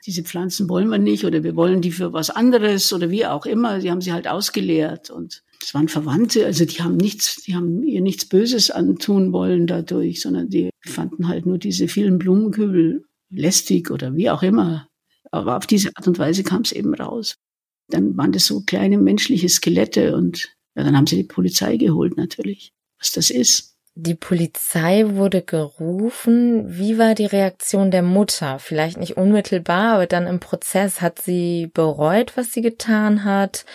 diese 0.05 0.23
Pflanzen 0.23 0.69
wollen 0.69 0.89
wir 0.91 0.99
nicht 0.99 1.25
oder 1.25 1.43
wir 1.43 1.57
wollen 1.57 1.81
die 1.81 1.91
für 1.91 2.13
was 2.13 2.29
anderes 2.29 2.93
oder 2.93 3.09
wie 3.09 3.25
auch 3.25 3.47
immer. 3.47 3.79
Die 3.79 3.91
haben 3.91 4.03
sie 4.03 4.13
halt 4.13 4.29
ausgeleert 4.29 5.09
und 5.09 5.43
es 5.63 5.73
waren 5.73 5.89
Verwandte, 5.89 6.45
also 6.45 6.67
die 6.67 6.83
haben 6.83 6.99
nichts, 6.99 7.45
die 7.45 7.55
haben 7.55 7.83
ihr 7.83 8.03
nichts 8.03 8.27
Böses 8.27 8.71
antun 8.71 9.33
wollen 9.33 9.67
dadurch, 9.67 10.21
sondern 10.21 10.51
die 10.51 10.69
fanden 10.85 11.29
halt 11.29 11.47
nur 11.47 11.57
diese 11.57 11.89
vielen 11.89 12.19
Blumenkübel 12.19 13.07
lästig 13.31 13.91
oder 13.91 14.15
wie 14.17 14.29
auch 14.29 14.43
immer. 14.43 14.87
Aber 15.31 15.57
auf 15.57 15.67
diese 15.67 15.89
Art 15.97 16.07
und 16.07 16.19
Weise 16.19 16.43
kam 16.43 16.61
es 16.61 16.73
eben 16.73 16.93
raus. 16.93 17.37
Dann 17.89 18.19
waren 18.19 18.33
das 18.33 18.45
so 18.45 18.61
kleine 18.61 18.99
menschliche 18.99 19.49
Skelette 19.49 20.15
und 20.15 20.55
ja, 20.75 20.85
dann 20.85 20.97
haben 20.97 21.07
sie 21.07 21.17
die 21.17 21.25
Polizei 21.25 21.77
geholt 21.77 22.17
natürlich, 22.17 22.73
was 22.99 23.13
das 23.13 23.31
ist. 23.31 23.73
Die 23.95 24.15
Polizei 24.15 25.05
wurde 25.07 25.43
gerufen. 25.43 26.79
Wie 26.79 26.99
war 26.99 27.15
die 27.15 27.27
Reaktion 27.27 27.91
der 27.91 28.03
Mutter? 28.03 28.59
Vielleicht 28.59 28.97
nicht 28.97 29.19
unmittelbar, 29.19 29.95
aber 29.95 30.07
dann 30.07 30.27
im 30.27 30.41
Prozess 30.41 31.03
hat 31.03 31.21
sie 31.21 31.71
bereut, 31.75 32.35
was 32.35 32.53
sie 32.53 32.63
getan 32.63 33.25
hat? 33.25 33.67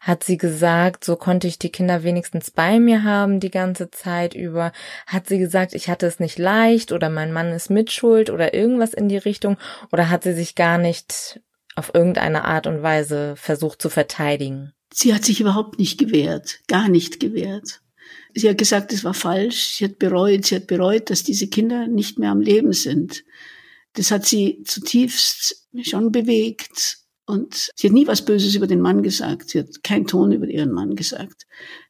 Hat 0.00 0.22
sie 0.22 0.36
gesagt, 0.36 1.02
so 1.02 1.16
konnte 1.16 1.48
ich 1.48 1.58
die 1.58 1.72
Kinder 1.72 2.04
wenigstens 2.04 2.52
bei 2.52 2.78
mir 2.78 3.02
haben 3.02 3.40
die 3.40 3.50
ganze 3.50 3.90
Zeit 3.90 4.34
über? 4.34 4.70
Hat 5.06 5.26
sie 5.26 5.38
gesagt, 5.38 5.74
ich 5.74 5.88
hatte 5.88 6.06
es 6.06 6.20
nicht 6.20 6.38
leicht 6.38 6.92
oder 6.92 7.10
mein 7.10 7.32
Mann 7.32 7.50
ist 7.50 7.70
mitschuld 7.70 8.30
oder 8.30 8.54
irgendwas 8.54 8.94
in 8.94 9.08
die 9.08 9.16
Richtung? 9.16 9.56
Oder 9.90 10.08
hat 10.08 10.22
sie 10.22 10.34
sich 10.34 10.54
gar 10.54 10.78
nicht 10.78 11.40
auf 11.74 11.92
irgendeine 11.94 12.44
Art 12.44 12.68
und 12.68 12.82
Weise 12.82 13.34
versucht 13.36 13.82
zu 13.82 13.88
verteidigen? 13.88 14.72
Sie 14.96 15.12
hat 15.12 15.24
sich 15.24 15.40
überhaupt 15.40 15.80
nicht 15.80 15.98
gewehrt, 15.98 16.60
gar 16.68 16.88
nicht 16.88 17.18
gewehrt. 17.18 17.80
Sie 18.32 18.48
hat 18.48 18.58
gesagt, 18.58 18.92
es 18.92 19.02
war 19.02 19.12
falsch. 19.12 19.74
Sie 19.76 19.84
hat 19.84 19.98
bereut, 19.98 20.46
sie 20.46 20.54
hat 20.54 20.68
bereut, 20.68 21.10
dass 21.10 21.24
diese 21.24 21.48
Kinder 21.48 21.88
nicht 21.88 22.16
mehr 22.16 22.30
am 22.30 22.40
Leben 22.40 22.72
sind. 22.72 23.24
Das 23.94 24.12
hat 24.12 24.24
sie 24.24 24.62
zutiefst 24.64 25.66
schon 25.82 26.12
bewegt. 26.12 26.98
Und 27.26 27.72
sie 27.74 27.88
hat 27.88 27.94
nie 27.94 28.06
was 28.06 28.24
Böses 28.24 28.54
über 28.54 28.68
den 28.68 28.80
Mann 28.80 29.02
gesagt. 29.02 29.50
Sie 29.50 29.58
hat 29.58 29.82
keinen 29.82 30.06
Ton 30.06 30.30
über 30.30 30.46
ihren 30.46 30.70
Mann 30.70 30.94
gesagt. 30.94 31.44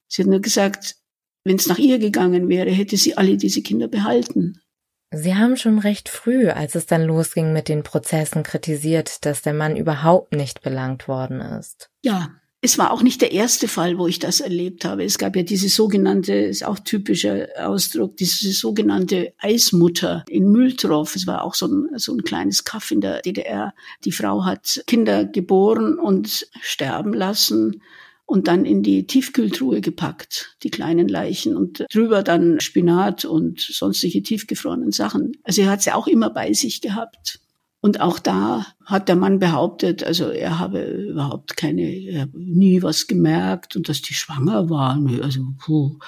Sie 0.09 0.23
hat 0.23 0.31
nur 0.31 0.41
gesagt, 0.41 0.97
wenn 1.45 1.57
es 1.57 1.67
nach 1.67 1.79
ihr 1.79 1.99
gegangen 1.99 2.49
wäre, 2.49 2.71
hätte 2.71 2.97
sie 2.97 3.19
alle 3.19 3.37
diese 3.37 3.61
Kinder 3.61 3.89
behalten. 3.89 4.63
Sie 5.11 5.35
haben 5.35 5.59
schon 5.59 5.79
recht 5.79 6.09
früh, 6.09 6.49
als 6.49 6.75
es 6.75 6.87
dann 6.87 7.05
losging 7.05 7.53
mit 7.53 7.69
den 7.69 7.83
Prozessen, 7.83 8.43
kritisiert, 8.43 9.27
dass 9.27 9.43
der 9.43 9.53
Mann 9.53 9.77
überhaupt 9.77 10.33
nicht 10.33 10.63
belangt 10.63 11.07
worden 11.07 11.41
ist. 11.43 11.91
Ja, 12.03 12.31
es 12.65 12.79
war 12.79 12.93
auch 12.93 13.03
nicht 13.03 13.21
der 13.21 13.33
erste 13.33 13.69
Fall, 13.69 13.99
wo 13.99 14.07
ich 14.07 14.21
das 14.21 14.41
erlebt 14.41 14.87
habe. 14.87 15.05
Es 15.05 15.19
gab 15.19 15.37
ja 15.37 15.43
diese 15.43 15.69
sogenannte, 15.69 16.33
ist 16.33 16.65
auch 16.65 16.79
typischer 16.79 17.47
Ausdruck, 17.59 18.17
diese 18.17 18.53
sogenannte 18.53 19.35
Eismutter 19.39 20.25
in 20.31 20.51
Mühltroff. 20.51 21.15
Es 21.15 21.27
war 21.27 21.45
auch 21.45 21.53
so 21.53 21.67
ein, 21.67 21.91
so 21.99 22.15
ein 22.15 22.25
kleines 22.25 22.65
Kaff 22.65 22.91
in 22.91 23.03
der 23.03 23.21
DDR. 23.21 23.75
Die 24.07 24.13
Frau 24.13 24.47
hat 24.47 24.83
Kinder 24.87 25.27
geboren 25.27 25.99
und 25.99 26.49
sterben 26.63 27.13
lassen 27.13 27.83
und 28.25 28.49
dann 28.49 28.65
in 28.65 28.83
die 28.83 29.07
Tiefkühltruhe 29.07 29.83
gepackt, 29.83 30.57
die 30.63 30.71
kleinen 30.71 31.09
Leichen 31.09 31.55
und 31.55 31.85
drüber 31.93 32.23
dann 32.23 32.61
Spinat 32.61 33.27
und 33.27 33.61
sonstige 33.61 34.23
tiefgefrorenen 34.23 34.91
Sachen. 34.91 35.37
Also 35.43 35.61
er 35.61 35.69
hat 35.69 35.83
sie 35.83 35.93
auch 35.93 36.07
immer 36.07 36.31
bei 36.31 36.55
sich 36.55 36.81
gehabt. 36.81 37.41
Und 37.85 38.01
auch 38.01 38.19
da 38.19 38.65
hat 38.87 39.11
der 39.11 39.17
Mann 39.17 39.41
behauptet, 39.41 40.03
also 40.05 40.31
er 40.31 40.59
habe 40.59 40.81
überhaupt 40.85 41.55
keine, 41.59 41.83
er 41.83 42.23
habe 42.23 42.43
nie 42.43 42.83
was 42.83 43.09
gemerkt 43.09 43.77
und 43.77 43.91
dass 43.91 44.01
die 44.01 44.15
schwanger 44.15 44.71
war. 44.71 44.99
Also 45.21 45.43
puh, 45.59 45.99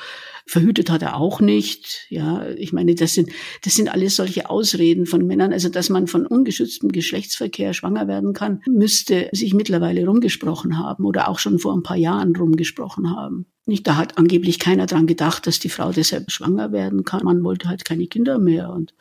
verhütet 0.47 0.89
hat 0.89 1.03
er 1.03 1.17
auch 1.17 1.39
nicht. 1.43 2.07
Ja, 2.09 2.49
ich 2.49 2.73
meine, 2.73 2.95
das 2.95 3.13
sind 3.13 3.29
das 3.63 3.75
sind 3.75 3.91
alles 3.91 4.17
solche 4.17 4.49
Ausreden 4.49 5.05
von 5.05 5.27
Männern. 5.27 5.53
Also 5.53 5.69
dass 5.69 5.91
man 5.91 6.07
von 6.07 6.27
ungeschütztem 6.27 6.93
Geschlechtsverkehr 6.93 7.75
schwanger 7.75 8.09
werden 8.09 8.33
kann, 8.33 8.63
müsste 8.67 9.29
sich 9.33 9.53
mittlerweile 9.53 10.07
rumgesprochen 10.07 10.79
haben 10.79 11.05
oder 11.05 11.29
auch 11.29 11.39
schon 11.39 11.59
vor 11.59 11.75
ein 11.77 11.83
paar 11.83 11.99
Jahren 11.99 12.35
rumgesprochen 12.35 13.15
haben. 13.15 13.45
Nicht, 13.67 13.87
da 13.87 13.97
hat 13.97 14.17
angeblich 14.17 14.59
keiner 14.59 14.87
dran 14.87 15.07
gedacht, 15.07 15.47
dass 15.47 15.59
die 15.59 15.69
Frau 15.69 15.93
deshalb 15.93 16.31
schwanger 16.31 16.73
werden 16.73 17.05
kann. 17.05 17.25
Man 17.25 17.45
wollte 17.45 17.69
halt 17.69 17.85
keine 17.85 18.07
Kinder 18.07 18.39
mehr 18.39 18.71
und 18.71 18.95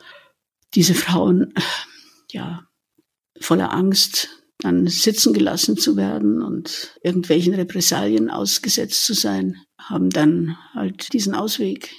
diese 0.74 0.92
Frauen 0.92 1.54
ja, 2.32 2.65
voller 3.40 3.72
Angst 3.72 4.28
dann 4.58 4.86
sitzen 4.86 5.32
gelassen 5.32 5.76
zu 5.76 5.96
werden 5.96 6.42
und 6.42 6.98
irgendwelchen 7.02 7.54
Repressalien 7.54 8.30
ausgesetzt 8.30 9.04
zu 9.04 9.14
sein, 9.14 9.56
haben 9.78 10.10
dann 10.10 10.56
halt 10.72 11.12
diesen 11.12 11.34
Ausweg 11.34 11.90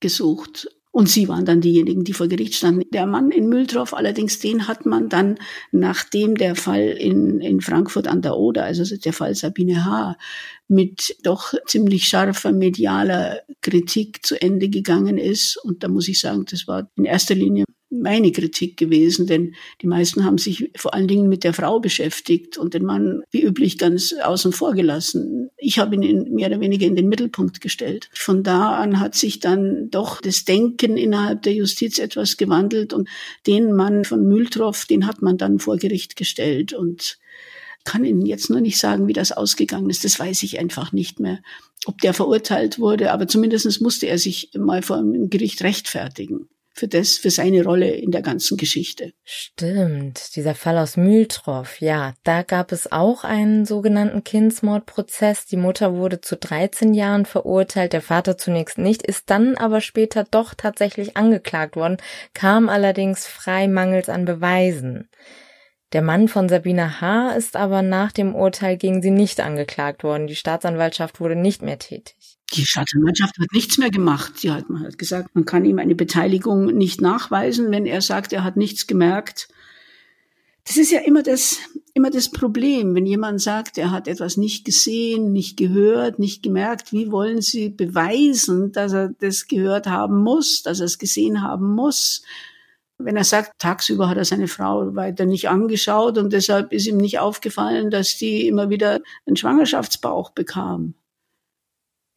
gesucht. 0.00 0.68
Und 0.92 1.08
sie 1.08 1.28
waren 1.28 1.44
dann 1.44 1.60
diejenigen, 1.60 2.02
die 2.02 2.12
vor 2.12 2.26
Gericht 2.26 2.54
standen. 2.54 2.82
Der 2.92 3.06
Mann 3.06 3.30
in 3.30 3.48
Mühltroff 3.48 3.94
allerdings, 3.94 4.40
den 4.40 4.66
hat 4.66 4.86
man 4.86 5.08
dann, 5.08 5.38
nachdem 5.70 6.34
der 6.34 6.56
Fall 6.56 6.88
in, 6.88 7.40
in 7.40 7.60
Frankfurt 7.60 8.08
an 8.08 8.22
der 8.22 8.36
Oder, 8.36 8.64
also 8.64 8.96
der 8.96 9.12
Fall 9.12 9.36
Sabine 9.36 9.84
H., 9.84 10.16
mit 10.66 11.16
doch 11.22 11.54
ziemlich 11.66 12.08
scharfer 12.08 12.50
medialer 12.50 13.40
Kritik 13.60 14.26
zu 14.26 14.40
Ende 14.42 14.68
gegangen 14.68 15.16
ist. 15.16 15.56
Und 15.58 15.84
da 15.84 15.88
muss 15.88 16.08
ich 16.08 16.18
sagen, 16.18 16.44
das 16.50 16.66
war 16.66 16.90
in 16.96 17.04
erster 17.04 17.36
Linie 17.36 17.66
meine 17.90 18.30
Kritik 18.30 18.76
gewesen, 18.76 19.26
denn 19.26 19.54
die 19.82 19.88
meisten 19.88 20.24
haben 20.24 20.38
sich 20.38 20.70
vor 20.76 20.94
allen 20.94 21.08
Dingen 21.08 21.28
mit 21.28 21.42
der 21.42 21.52
Frau 21.52 21.80
beschäftigt 21.80 22.56
und 22.56 22.74
den 22.74 22.84
Mann 22.84 23.22
wie 23.30 23.42
üblich 23.42 23.78
ganz 23.78 24.12
außen 24.12 24.52
vor 24.52 24.74
gelassen. 24.74 25.50
Ich 25.56 25.78
habe 25.78 25.96
ihn 25.96 26.32
mehr 26.32 26.48
oder 26.48 26.60
weniger 26.60 26.86
in 26.86 26.96
den 26.96 27.08
Mittelpunkt 27.08 27.60
gestellt. 27.60 28.08
Von 28.14 28.42
da 28.42 28.76
an 28.76 29.00
hat 29.00 29.16
sich 29.16 29.40
dann 29.40 29.90
doch 29.90 30.20
das 30.20 30.44
Denken 30.44 30.96
innerhalb 30.96 31.42
der 31.42 31.54
Justiz 31.54 31.98
etwas 31.98 32.36
gewandelt 32.36 32.92
und 32.92 33.08
den 33.46 33.72
Mann 33.72 34.04
von 34.04 34.26
Mühltroff, 34.26 34.86
den 34.86 35.06
hat 35.06 35.20
man 35.20 35.36
dann 35.36 35.58
vor 35.58 35.76
Gericht 35.76 36.14
gestellt 36.16 36.72
und 36.72 37.18
kann 37.84 38.04
Ihnen 38.04 38.26
jetzt 38.26 38.50
nur 38.50 38.60
nicht 38.60 38.78
sagen, 38.78 39.08
wie 39.08 39.14
das 39.14 39.32
ausgegangen 39.32 39.90
ist. 39.90 40.04
Das 40.04 40.20
weiß 40.20 40.42
ich 40.42 40.60
einfach 40.60 40.92
nicht 40.92 41.18
mehr, 41.18 41.40
ob 41.86 42.00
der 42.02 42.14
verurteilt 42.14 42.78
wurde. 42.78 43.10
Aber 43.10 43.26
zumindest 43.26 43.80
musste 43.80 44.06
er 44.06 44.18
sich 44.18 44.50
mal 44.56 44.82
vor 44.82 44.98
einem 44.98 45.30
Gericht 45.30 45.62
rechtfertigen 45.62 46.48
für 46.72 46.88
das, 46.88 47.16
für 47.18 47.30
seine 47.30 47.64
Rolle 47.64 47.90
in 47.90 48.10
der 48.10 48.22
ganzen 48.22 48.56
Geschichte. 48.56 49.12
Stimmt, 49.24 50.36
dieser 50.36 50.54
Fall 50.54 50.78
aus 50.78 50.96
Mühltroff, 50.96 51.80
ja, 51.80 52.14
da 52.24 52.42
gab 52.42 52.72
es 52.72 52.90
auch 52.90 53.24
einen 53.24 53.64
sogenannten 53.66 54.24
Kindsmordprozess. 54.24 55.46
Die 55.46 55.56
Mutter 55.56 55.94
wurde 55.94 56.20
zu 56.20 56.36
13 56.36 56.94
Jahren 56.94 57.26
verurteilt, 57.26 57.92
der 57.92 58.02
Vater 58.02 58.38
zunächst 58.38 58.78
nicht, 58.78 59.02
ist 59.02 59.30
dann 59.30 59.56
aber 59.56 59.80
später 59.80 60.24
doch 60.30 60.54
tatsächlich 60.54 61.16
angeklagt 61.16 61.76
worden, 61.76 61.98
kam 62.34 62.68
allerdings 62.68 63.26
frei 63.26 63.68
mangels 63.68 64.08
an 64.08 64.24
Beweisen. 64.24 65.08
Der 65.92 66.02
Mann 66.02 66.28
von 66.28 66.48
Sabine 66.48 67.00
H. 67.00 67.32
ist 67.32 67.56
aber 67.56 67.82
nach 67.82 68.12
dem 68.12 68.36
Urteil 68.36 68.76
gegen 68.76 69.02
sie 69.02 69.10
nicht 69.10 69.40
angeklagt 69.40 70.04
worden. 70.04 70.28
Die 70.28 70.36
Staatsanwaltschaft 70.36 71.18
wurde 71.20 71.34
nicht 71.34 71.62
mehr 71.62 71.80
tätig. 71.80 72.39
Die 72.52 72.66
Staatsanwaltschaft 72.66 73.38
hat 73.38 73.52
nichts 73.52 73.78
mehr 73.78 73.90
gemacht. 73.90 74.38
Sie 74.38 74.50
hat, 74.50 74.68
man 74.70 74.82
hat 74.82 74.98
gesagt, 74.98 75.34
man 75.34 75.44
kann 75.44 75.64
ihm 75.64 75.78
eine 75.78 75.94
Beteiligung 75.94 76.66
nicht 76.66 77.00
nachweisen, 77.00 77.70
wenn 77.70 77.86
er 77.86 78.00
sagt, 78.00 78.32
er 78.32 78.42
hat 78.42 78.56
nichts 78.56 78.88
gemerkt. 78.88 79.48
Das 80.66 80.76
ist 80.76 80.90
ja 80.90 81.00
immer 81.00 81.22
das, 81.22 81.58
immer 81.94 82.10
das 82.10 82.30
Problem. 82.30 82.94
Wenn 82.94 83.06
jemand 83.06 83.40
sagt, 83.40 83.78
er 83.78 83.90
hat 83.92 84.08
etwas 84.08 84.36
nicht 84.36 84.64
gesehen, 84.64 85.32
nicht 85.32 85.56
gehört, 85.56 86.18
nicht 86.18 86.42
gemerkt, 86.42 86.92
wie 86.92 87.10
wollen 87.10 87.40
Sie 87.40 87.70
beweisen, 87.70 88.72
dass 88.72 88.92
er 88.92 89.10
das 89.20 89.46
gehört 89.46 89.86
haben 89.86 90.22
muss, 90.22 90.62
dass 90.62 90.80
er 90.80 90.86
es 90.86 90.98
gesehen 90.98 91.42
haben 91.42 91.74
muss? 91.74 92.22
Wenn 92.98 93.16
er 93.16 93.24
sagt, 93.24 93.58
tagsüber 93.58 94.08
hat 94.08 94.18
er 94.18 94.24
seine 94.24 94.48
Frau 94.48 94.94
weiter 94.94 95.24
nicht 95.24 95.48
angeschaut 95.48 96.18
und 96.18 96.32
deshalb 96.32 96.72
ist 96.72 96.86
ihm 96.86 96.98
nicht 96.98 97.18
aufgefallen, 97.18 97.90
dass 97.90 98.16
die 98.16 98.46
immer 98.46 98.70
wieder 98.70 99.00
einen 99.24 99.36
Schwangerschaftsbauch 99.36 100.30
bekam. 100.30 100.94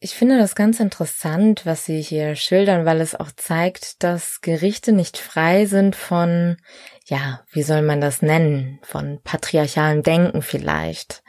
Ich 0.04 0.16
finde 0.16 0.36
das 0.36 0.54
ganz 0.54 0.80
interessant, 0.80 1.64
was 1.64 1.86
Sie 1.86 2.02
hier 2.02 2.36
schildern, 2.36 2.84
weil 2.84 3.00
es 3.00 3.14
auch 3.14 3.30
zeigt, 3.34 4.02
dass 4.02 4.42
Gerichte 4.42 4.92
nicht 4.92 5.16
frei 5.16 5.64
sind 5.64 5.96
von, 5.96 6.58
ja, 7.06 7.40
wie 7.50 7.62
soll 7.62 7.80
man 7.80 8.02
das 8.02 8.20
nennen, 8.20 8.80
von 8.82 9.22
patriarchalem 9.24 10.02
Denken 10.02 10.42
vielleicht. 10.42 11.22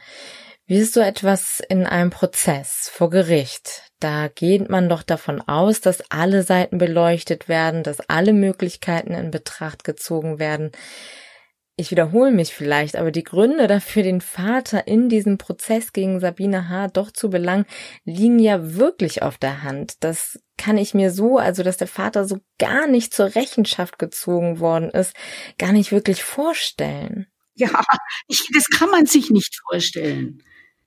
Wie 0.66 0.78
ist 0.80 0.94
so 0.94 1.00
etwas 1.00 1.62
in 1.70 1.86
einem 1.86 2.10
Prozess 2.10 2.90
vor 2.92 3.10
Gericht? 3.10 3.84
Da 4.02 4.28
geht 4.28 4.70
man 4.70 4.90
doch 4.90 5.04
davon 5.04 5.40
aus, 5.40 5.80
dass 5.80 6.12
alle 6.12 6.44
Seiten 6.44 6.78
beleuchtet 6.78 7.48
werden, 7.48 7.82
dass 7.82 8.02
alle 8.10 8.34
Möglichkeiten 8.34 9.14
in 9.14 9.32
Betracht 9.32 9.86
gezogen 9.86 10.38
werden. 10.38 10.74
Ich 11.78 11.92
wiederhole 11.92 12.32
mich 12.32 12.54
vielleicht, 12.54 12.96
aber 12.96 13.12
die 13.12 13.24
Gründe 13.24 13.68
dafür, 13.68 14.02
den 14.02 14.22
Vater 14.22 14.88
in 14.88 15.10
diesem 15.10 15.38
Prozess 15.38 15.92
gegen 15.92 16.22
Sabine 16.22 16.70
H. 16.70 16.88
doch 16.88 17.12
zu 17.12 17.30
belangen, 17.30 17.66
liegen 18.06 18.40
ja 18.40 18.76
wirklich 18.76 19.24
auf 19.24 19.38
der 19.38 19.62
Hand. 19.62 19.96
Das 20.00 20.40
kann 20.58 20.78
ich 20.78 20.94
mir 20.94 21.12
so, 21.12 21.38
also 21.38 21.64
dass 21.64 21.76
der 21.76 21.88
Vater 21.88 22.26
so 22.26 22.40
gar 22.60 22.88
nicht 22.88 23.14
zur 23.14 23.36
Rechenschaft 23.36 24.00
gezogen 24.00 24.62
worden 24.62 24.90
ist, 24.90 25.14
gar 25.58 25.74
nicht 25.74 25.92
wirklich 25.92 26.24
vorstellen. 26.24 27.28
Ja, 27.56 27.84
ich, 28.30 28.48
das 28.54 28.68
kann 28.68 28.90
man 28.90 29.06
sich 29.06 29.30
nicht 29.30 29.60
vorstellen. 29.70 30.42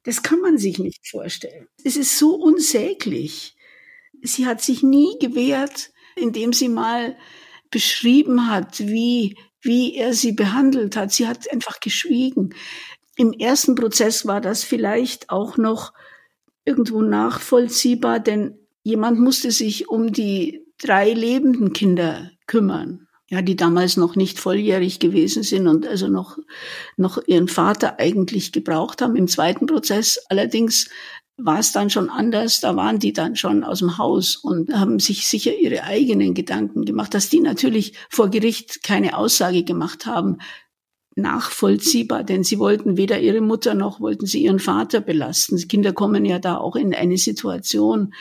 Das 0.04 0.22
kann 0.22 0.40
man 0.40 0.56
sich 0.56 0.78
nicht 0.78 1.06
vorstellen. 1.06 1.66
Es 1.84 1.96
ist 1.96 2.18
so 2.18 2.34
unsäglich. 2.34 3.56
Sie 4.22 4.46
hat 4.46 4.62
sich 4.62 4.82
nie 4.82 5.18
gewehrt, 5.20 5.90
indem 6.16 6.54
sie 6.54 6.68
mal 6.68 7.14
beschrieben 7.70 8.50
hat, 8.50 8.80
wie, 8.80 9.36
wie 9.60 9.96
er 9.96 10.14
sie 10.14 10.32
behandelt 10.32 10.96
hat. 10.96 11.12
Sie 11.12 11.26
hat 11.26 11.50
einfach 11.52 11.80
geschwiegen. 11.80 12.54
Im 13.16 13.32
ersten 13.32 13.74
Prozess 13.74 14.26
war 14.26 14.40
das 14.40 14.64
vielleicht 14.64 15.30
auch 15.30 15.56
noch 15.56 15.92
irgendwo 16.64 17.02
nachvollziehbar, 17.02 18.20
denn 18.20 18.58
jemand 18.82 19.18
musste 19.18 19.50
sich 19.50 19.88
um 19.88 20.12
die 20.12 20.64
drei 20.78 21.12
lebenden 21.12 21.72
Kinder 21.72 22.30
kümmern 22.46 23.08
ja, 23.30 23.42
die 23.42 23.56
damals 23.56 23.98
noch 23.98 24.16
nicht 24.16 24.38
volljährig 24.38 25.00
gewesen 25.00 25.42
sind 25.42 25.68
und 25.68 25.86
also 25.86 26.08
noch, 26.08 26.38
noch 26.96 27.22
ihren 27.26 27.48
Vater 27.48 27.98
eigentlich 27.98 28.52
gebraucht 28.52 29.02
haben. 29.02 29.16
Im 29.16 29.28
zweiten 29.28 29.66
Prozess 29.66 30.18
allerdings 30.30 30.88
war 31.38 31.60
es 31.60 31.72
dann 31.72 31.88
schon 31.88 32.10
anders. 32.10 32.60
Da 32.60 32.76
waren 32.76 32.98
die 32.98 33.12
dann 33.12 33.36
schon 33.36 33.64
aus 33.64 33.78
dem 33.78 33.96
Haus 33.96 34.36
und 34.36 34.72
haben 34.74 34.98
sich 34.98 35.26
sicher 35.26 35.56
ihre 35.56 35.84
eigenen 35.84 36.34
Gedanken 36.34 36.84
gemacht, 36.84 37.14
dass 37.14 37.30
die 37.30 37.40
natürlich 37.40 37.94
vor 38.10 38.28
Gericht 38.28 38.82
keine 38.82 39.16
Aussage 39.16 39.62
gemacht 39.62 40.04
haben, 40.04 40.38
nachvollziehbar, 41.18 42.22
denn 42.22 42.44
sie 42.44 42.58
wollten 42.58 42.96
weder 42.96 43.20
ihre 43.20 43.40
Mutter 43.40 43.74
noch 43.74 44.00
wollten 44.00 44.26
sie 44.26 44.42
ihren 44.44 44.60
Vater 44.60 45.00
belasten. 45.00 45.56
Kinder 45.68 45.92
kommen 45.92 46.24
ja 46.24 46.38
da 46.38 46.56
auch 46.56 46.76
in 46.76 46.94
eine 46.94 47.18
Situation, 47.18 48.14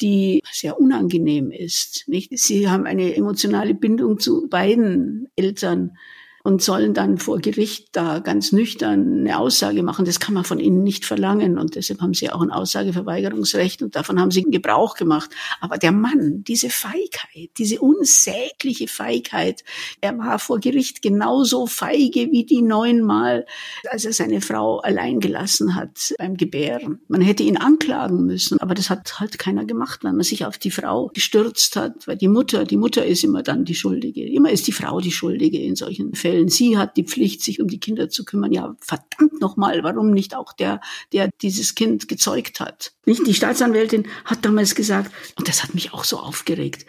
die 0.00 0.40
sehr 0.50 0.78
unangenehm 0.78 1.50
ist. 1.50 2.04
Nicht? 2.06 2.38
Sie 2.38 2.68
haben 2.68 2.86
eine 2.86 3.14
emotionale 3.16 3.74
Bindung 3.74 4.18
zu 4.18 4.48
beiden 4.48 5.26
Eltern 5.36 5.96
und 6.44 6.62
sollen 6.62 6.92
dann 6.92 7.16
vor 7.16 7.40
Gericht 7.40 7.88
da 7.92 8.18
ganz 8.18 8.52
nüchtern 8.52 9.20
eine 9.20 9.38
Aussage 9.38 9.82
machen. 9.82 10.04
Das 10.04 10.20
kann 10.20 10.34
man 10.34 10.44
von 10.44 10.60
ihnen 10.60 10.82
nicht 10.82 11.06
verlangen 11.06 11.58
und 11.58 11.74
deshalb 11.74 12.02
haben 12.02 12.12
sie 12.12 12.30
auch 12.30 12.42
ein 12.42 12.50
Aussageverweigerungsrecht 12.50 13.80
und 13.80 13.96
davon 13.96 14.20
haben 14.20 14.30
sie 14.30 14.42
Gebrauch 14.42 14.94
gemacht. 14.94 15.30
Aber 15.62 15.78
der 15.78 15.90
Mann, 15.90 16.44
diese 16.46 16.68
Feigheit, 16.68 17.48
diese 17.56 17.80
unsägliche 17.80 18.88
Feigheit, 18.88 19.64
er 20.02 20.18
war 20.18 20.38
vor 20.38 20.60
Gericht 20.60 21.00
genauso 21.00 21.66
feige 21.66 22.30
wie 22.30 22.44
die 22.44 22.60
neunmal, 22.60 23.46
als 23.88 24.04
er 24.04 24.12
seine 24.12 24.42
Frau 24.42 24.80
allein 24.80 25.20
gelassen 25.20 25.74
hat 25.74 26.14
beim 26.18 26.36
Gebären. 26.36 27.00
Man 27.08 27.22
hätte 27.22 27.42
ihn 27.42 27.56
anklagen 27.56 28.26
müssen, 28.26 28.60
aber 28.60 28.74
das 28.74 28.90
hat 28.90 29.18
halt 29.18 29.38
keiner 29.38 29.64
gemacht, 29.64 30.04
weil 30.04 30.12
man 30.12 30.24
sich 30.24 30.44
auf 30.44 30.58
die 30.58 30.70
Frau 30.70 31.10
gestürzt 31.14 31.76
hat, 31.76 32.06
weil 32.06 32.18
die 32.18 32.28
Mutter, 32.28 32.64
die 32.64 32.76
Mutter 32.76 33.06
ist 33.06 33.24
immer 33.24 33.42
dann 33.42 33.64
die 33.64 33.74
Schuldige. 33.74 34.28
Immer 34.28 34.50
ist 34.50 34.66
die 34.66 34.72
Frau 34.72 35.00
die 35.00 35.10
Schuldige 35.10 35.58
in 35.58 35.74
solchen 35.74 36.14
Fällen 36.14 36.33
stellen. 36.34 36.48
Sie 36.48 36.76
hat 36.76 36.96
die 36.96 37.04
Pflicht, 37.04 37.42
sich 37.42 37.60
um 37.60 37.68
die 37.68 37.78
Kinder 37.78 38.08
zu 38.08 38.24
kümmern. 38.24 38.52
Ja, 38.52 38.76
verdammt 38.80 39.40
nochmal, 39.40 39.82
warum 39.82 40.10
nicht 40.10 40.34
auch 40.34 40.52
der, 40.52 40.80
der 41.12 41.30
dieses 41.42 41.74
Kind 41.74 42.08
gezeugt 42.08 42.60
hat? 42.60 42.92
Nicht? 43.06 43.26
Die 43.26 43.34
Staatsanwältin 43.34 44.06
hat 44.24 44.44
damals 44.44 44.74
gesagt, 44.74 45.12
und 45.36 45.48
das 45.48 45.62
hat 45.62 45.74
mich 45.74 45.92
auch 45.92 46.04
so 46.04 46.18
aufgeregt, 46.18 46.86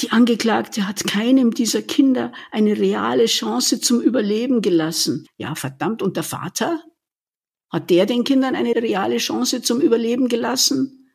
die 0.00 0.10
Angeklagte 0.10 0.88
hat 0.88 1.04
keinem 1.04 1.52
dieser 1.52 1.82
Kinder 1.82 2.32
eine 2.50 2.76
reale 2.76 3.26
Chance 3.26 3.80
zum 3.80 4.00
Überleben 4.00 4.60
gelassen. 4.60 5.26
Ja, 5.36 5.54
verdammt, 5.54 6.02
und 6.02 6.16
der 6.16 6.24
Vater? 6.24 6.82
Hat 7.70 7.90
der 7.90 8.06
den 8.06 8.24
Kindern 8.24 8.54
eine 8.54 8.74
reale 8.74 9.18
Chance 9.18 9.62
zum 9.62 9.80
Überleben 9.80 10.28
gelassen? 10.28 11.10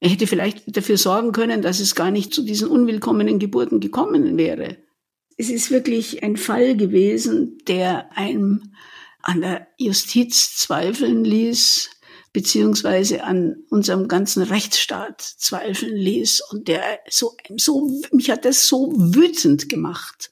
Er 0.00 0.10
hätte 0.10 0.26
vielleicht 0.26 0.76
dafür 0.76 0.98
sorgen 0.98 1.32
können, 1.32 1.62
dass 1.62 1.80
es 1.80 1.94
gar 1.94 2.10
nicht 2.10 2.34
zu 2.34 2.42
diesen 2.42 2.68
unwillkommenen 2.68 3.38
Geburten 3.38 3.80
gekommen 3.80 4.36
wäre 4.36 4.78
es 5.36 5.50
ist 5.50 5.70
wirklich 5.70 6.22
ein 6.22 6.36
Fall 6.36 6.76
gewesen, 6.76 7.58
der 7.66 8.16
einem 8.16 8.72
an 9.22 9.40
der 9.40 9.66
Justiz 9.78 10.56
zweifeln 10.56 11.24
ließ, 11.24 11.90
beziehungsweise 12.32 13.24
an 13.24 13.56
unserem 13.70 14.08
ganzen 14.08 14.42
Rechtsstaat 14.42 15.20
zweifeln 15.20 15.96
ließ 15.96 16.42
und 16.50 16.68
der 16.68 16.98
so, 17.08 17.36
so, 17.56 17.90
mich 18.12 18.30
hat 18.30 18.44
das 18.44 18.66
so 18.66 18.92
wütend 18.94 19.68
gemacht, 19.68 20.30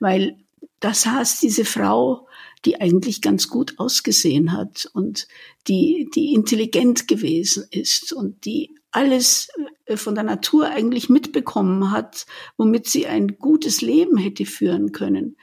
weil 0.00 0.36
da 0.80 0.92
saß 0.92 1.40
diese 1.40 1.64
Frau, 1.64 2.28
die 2.64 2.80
eigentlich 2.80 3.20
ganz 3.22 3.48
gut 3.48 3.74
ausgesehen 3.78 4.52
hat 4.52 4.88
und 4.92 5.28
die, 5.68 6.08
die 6.14 6.34
intelligent 6.34 7.06
gewesen 7.08 7.66
ist 7.70 8.12
und 8.12 8.44
die 8.44 8.74
alles 8.90 9.48
äh, 9.84 9.96
von 9.96 10.14
der 10.14 10.24
Natur 10.24 10.68
eigentlich 10.68 11.08
mitbekommen 11.08 11.90
hat, 11.90 12.26
womit 12.56 12.88
sie 12.88 13.06
ein 13.06 13.38
gutes 13.38 13.82
Leben 13.82 14.16
hätte 14.16 14.46
führen 14.46 14.92
können. 14.92 15.36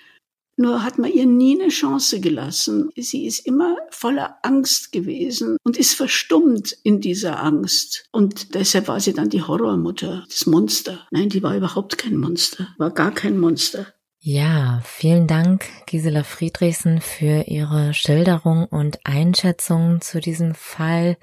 Nur 0.55 0.83
hat 0.83 0.99
man 0.99 1.11
ihr 1.11 1.25
nie 1.25 1.59
eine 1.59 1.69
Chance 1.69 2.19
gelassen. 2.19 2.91
Sie 2.95 3.25
ist 3.25 3.45
immer 3.45 3.75
voller 3.89 4.37
Angst 4.43 4.91
gewesen 4.91 5.57
und 5.63 5.77
ist 5.77 5.95
verstummt 5.95 6.77
in 6.83 7.01
dieser 7.01 7.41
Angst. 7.41 8.05
Und 8.11 8.53
deshalb 8.53 8.87
war 8.87 8.99
sie 8.99 9.13
dann 9.13 9.29
die 9.29 9.41
Horrormutter, 9.41 10.25
das 10.29 10.45
Monster. 10.45 11.07
Nein, 11.09 11.29
die 11.29 11.41
war 11.41 11.57
überhaupt 11.57 11.97
kein 11.97 12.17
Monster, 12.17 12.67
war 12.77 12.91
gar 12.91 13.11
kein 13.11 13.39
Monster. 13.39 13.87
Ja, 14.25 14.79
vielen 14.85 15.27
Dank, 15.27 15.65
Gisela 15.85 16.23
Friedrichsen, 16.23 17.01
für 17.01 17.43
Ihre 17.47 17.93
Schilderung 17.93 18.63
und 18.63 19.01
Einschätzung 19.03 19.99
zu 19.99 20.21
diesem 20.21 20.55
Fall. 20.55 21.17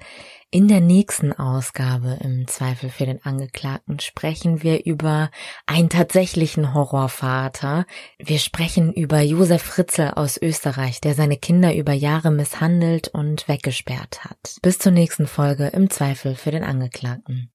In 0.51 0.67
der 0.67 0.81
nächsten 0.81 1.33
Ausgabe 1.33 2.19
im 2.21 2.45
Zweifel 2.47 2.91
für 2.91 3.07
den 3.07 3.25
Angeklagten 3.25 3.99
sprechen 3.99 4.61
wir 4.61 4.85
über 4.85 5.31
einen 5.65 5.89
tatsächlichen 5.89 6.75
Horrorvater. 6.75 7.87
Wir 8.19 8.37
sprechen 8.37 8.93
über 8.93 9.19
Josef 9.21 9.63
Fritzl 9.63 10.11
aus 10.15 10.39
Österreich, 10.39 11.01
der 11.01 11.15
seine 11.15 11.37
Kinder 11.37 11.73
über 11.73 11.93
Jahre 11.93 12.29
misshandelt 12.29 13.07
und 13.07 13.47
weggesperrt 13.47 14.25
hat. 14.25 14.57
Bis 14.61 14.77
zur 14.77 14.91
nächsten 14.91 15.25
Folge 15.25 15.69
im 15.69 15.89
Zweifel 15.89 16.35
für 16.35 16.51
den 16.51 16.63
Angeklagten. 16.63 17.51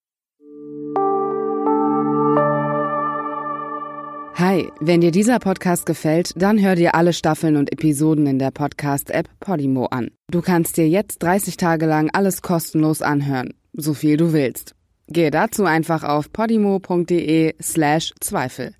Hi, 4.38 4.70
wenn 4.80 5.00
dir 5.00 5.12
dieser 5.12 5.38
Podcast 5.38 5.86
gefällt, 5.86 6.32
dann 6.36 6.60
hör 6.62 6.74
dir 6.74 6.94
alle 6.94 7.14
Staffeln 7.14 7.56
und 7.56 7.72
Episoden 7.72 8.26
in 8.26 8.38
der 8.38 8.50
Podcast-App 8.50 9.30
Podimo 9.40 9.86
an. 9.86 10.10
Du 10.30 10.42
kannst 10.42 10.76
dir 10.76 10.86
jetzt 10.86 11.22
30 11.22 11.56
Tage 11.56 11.86
lang 11.86 12.10
alles 12.12 12.42
kostenlos 12.42 13.00
anhören, 13.00 13.54
so 13.72 13.94
viel 13.94 14.18
du 14.18 14.34
willst. 14.34 14.74
Gehe 15.08 15.30
dazu 15.30 15.64
einfach 15.64 16.04
auf 16.04 16.30
podimo.de 16.34 17.54
slash 17.62 18.12
Zweifel. 18.20 18.74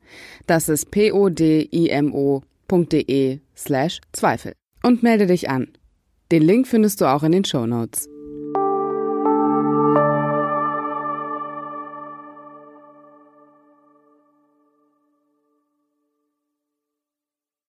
Das 0.46 0.68
ist 0.68 0.90
p-o-d-i-m-o.de 0.90 1.30
slash 3.56 4.00
Zweifel. 4.12 4.52
Und 4.82 5.02
melde 5.02 5.26
dich 5.26 5.48
an. 5.48 5.68
Den 6.30 6.42
Link 6.42 6.68
findest 6.68 7.00
du 7.00 7.06
auch 7.06 7.22
in 7.22 7.32
den 7.32 7.46
Show 7.46 7.64
Notes. 7.64 8.10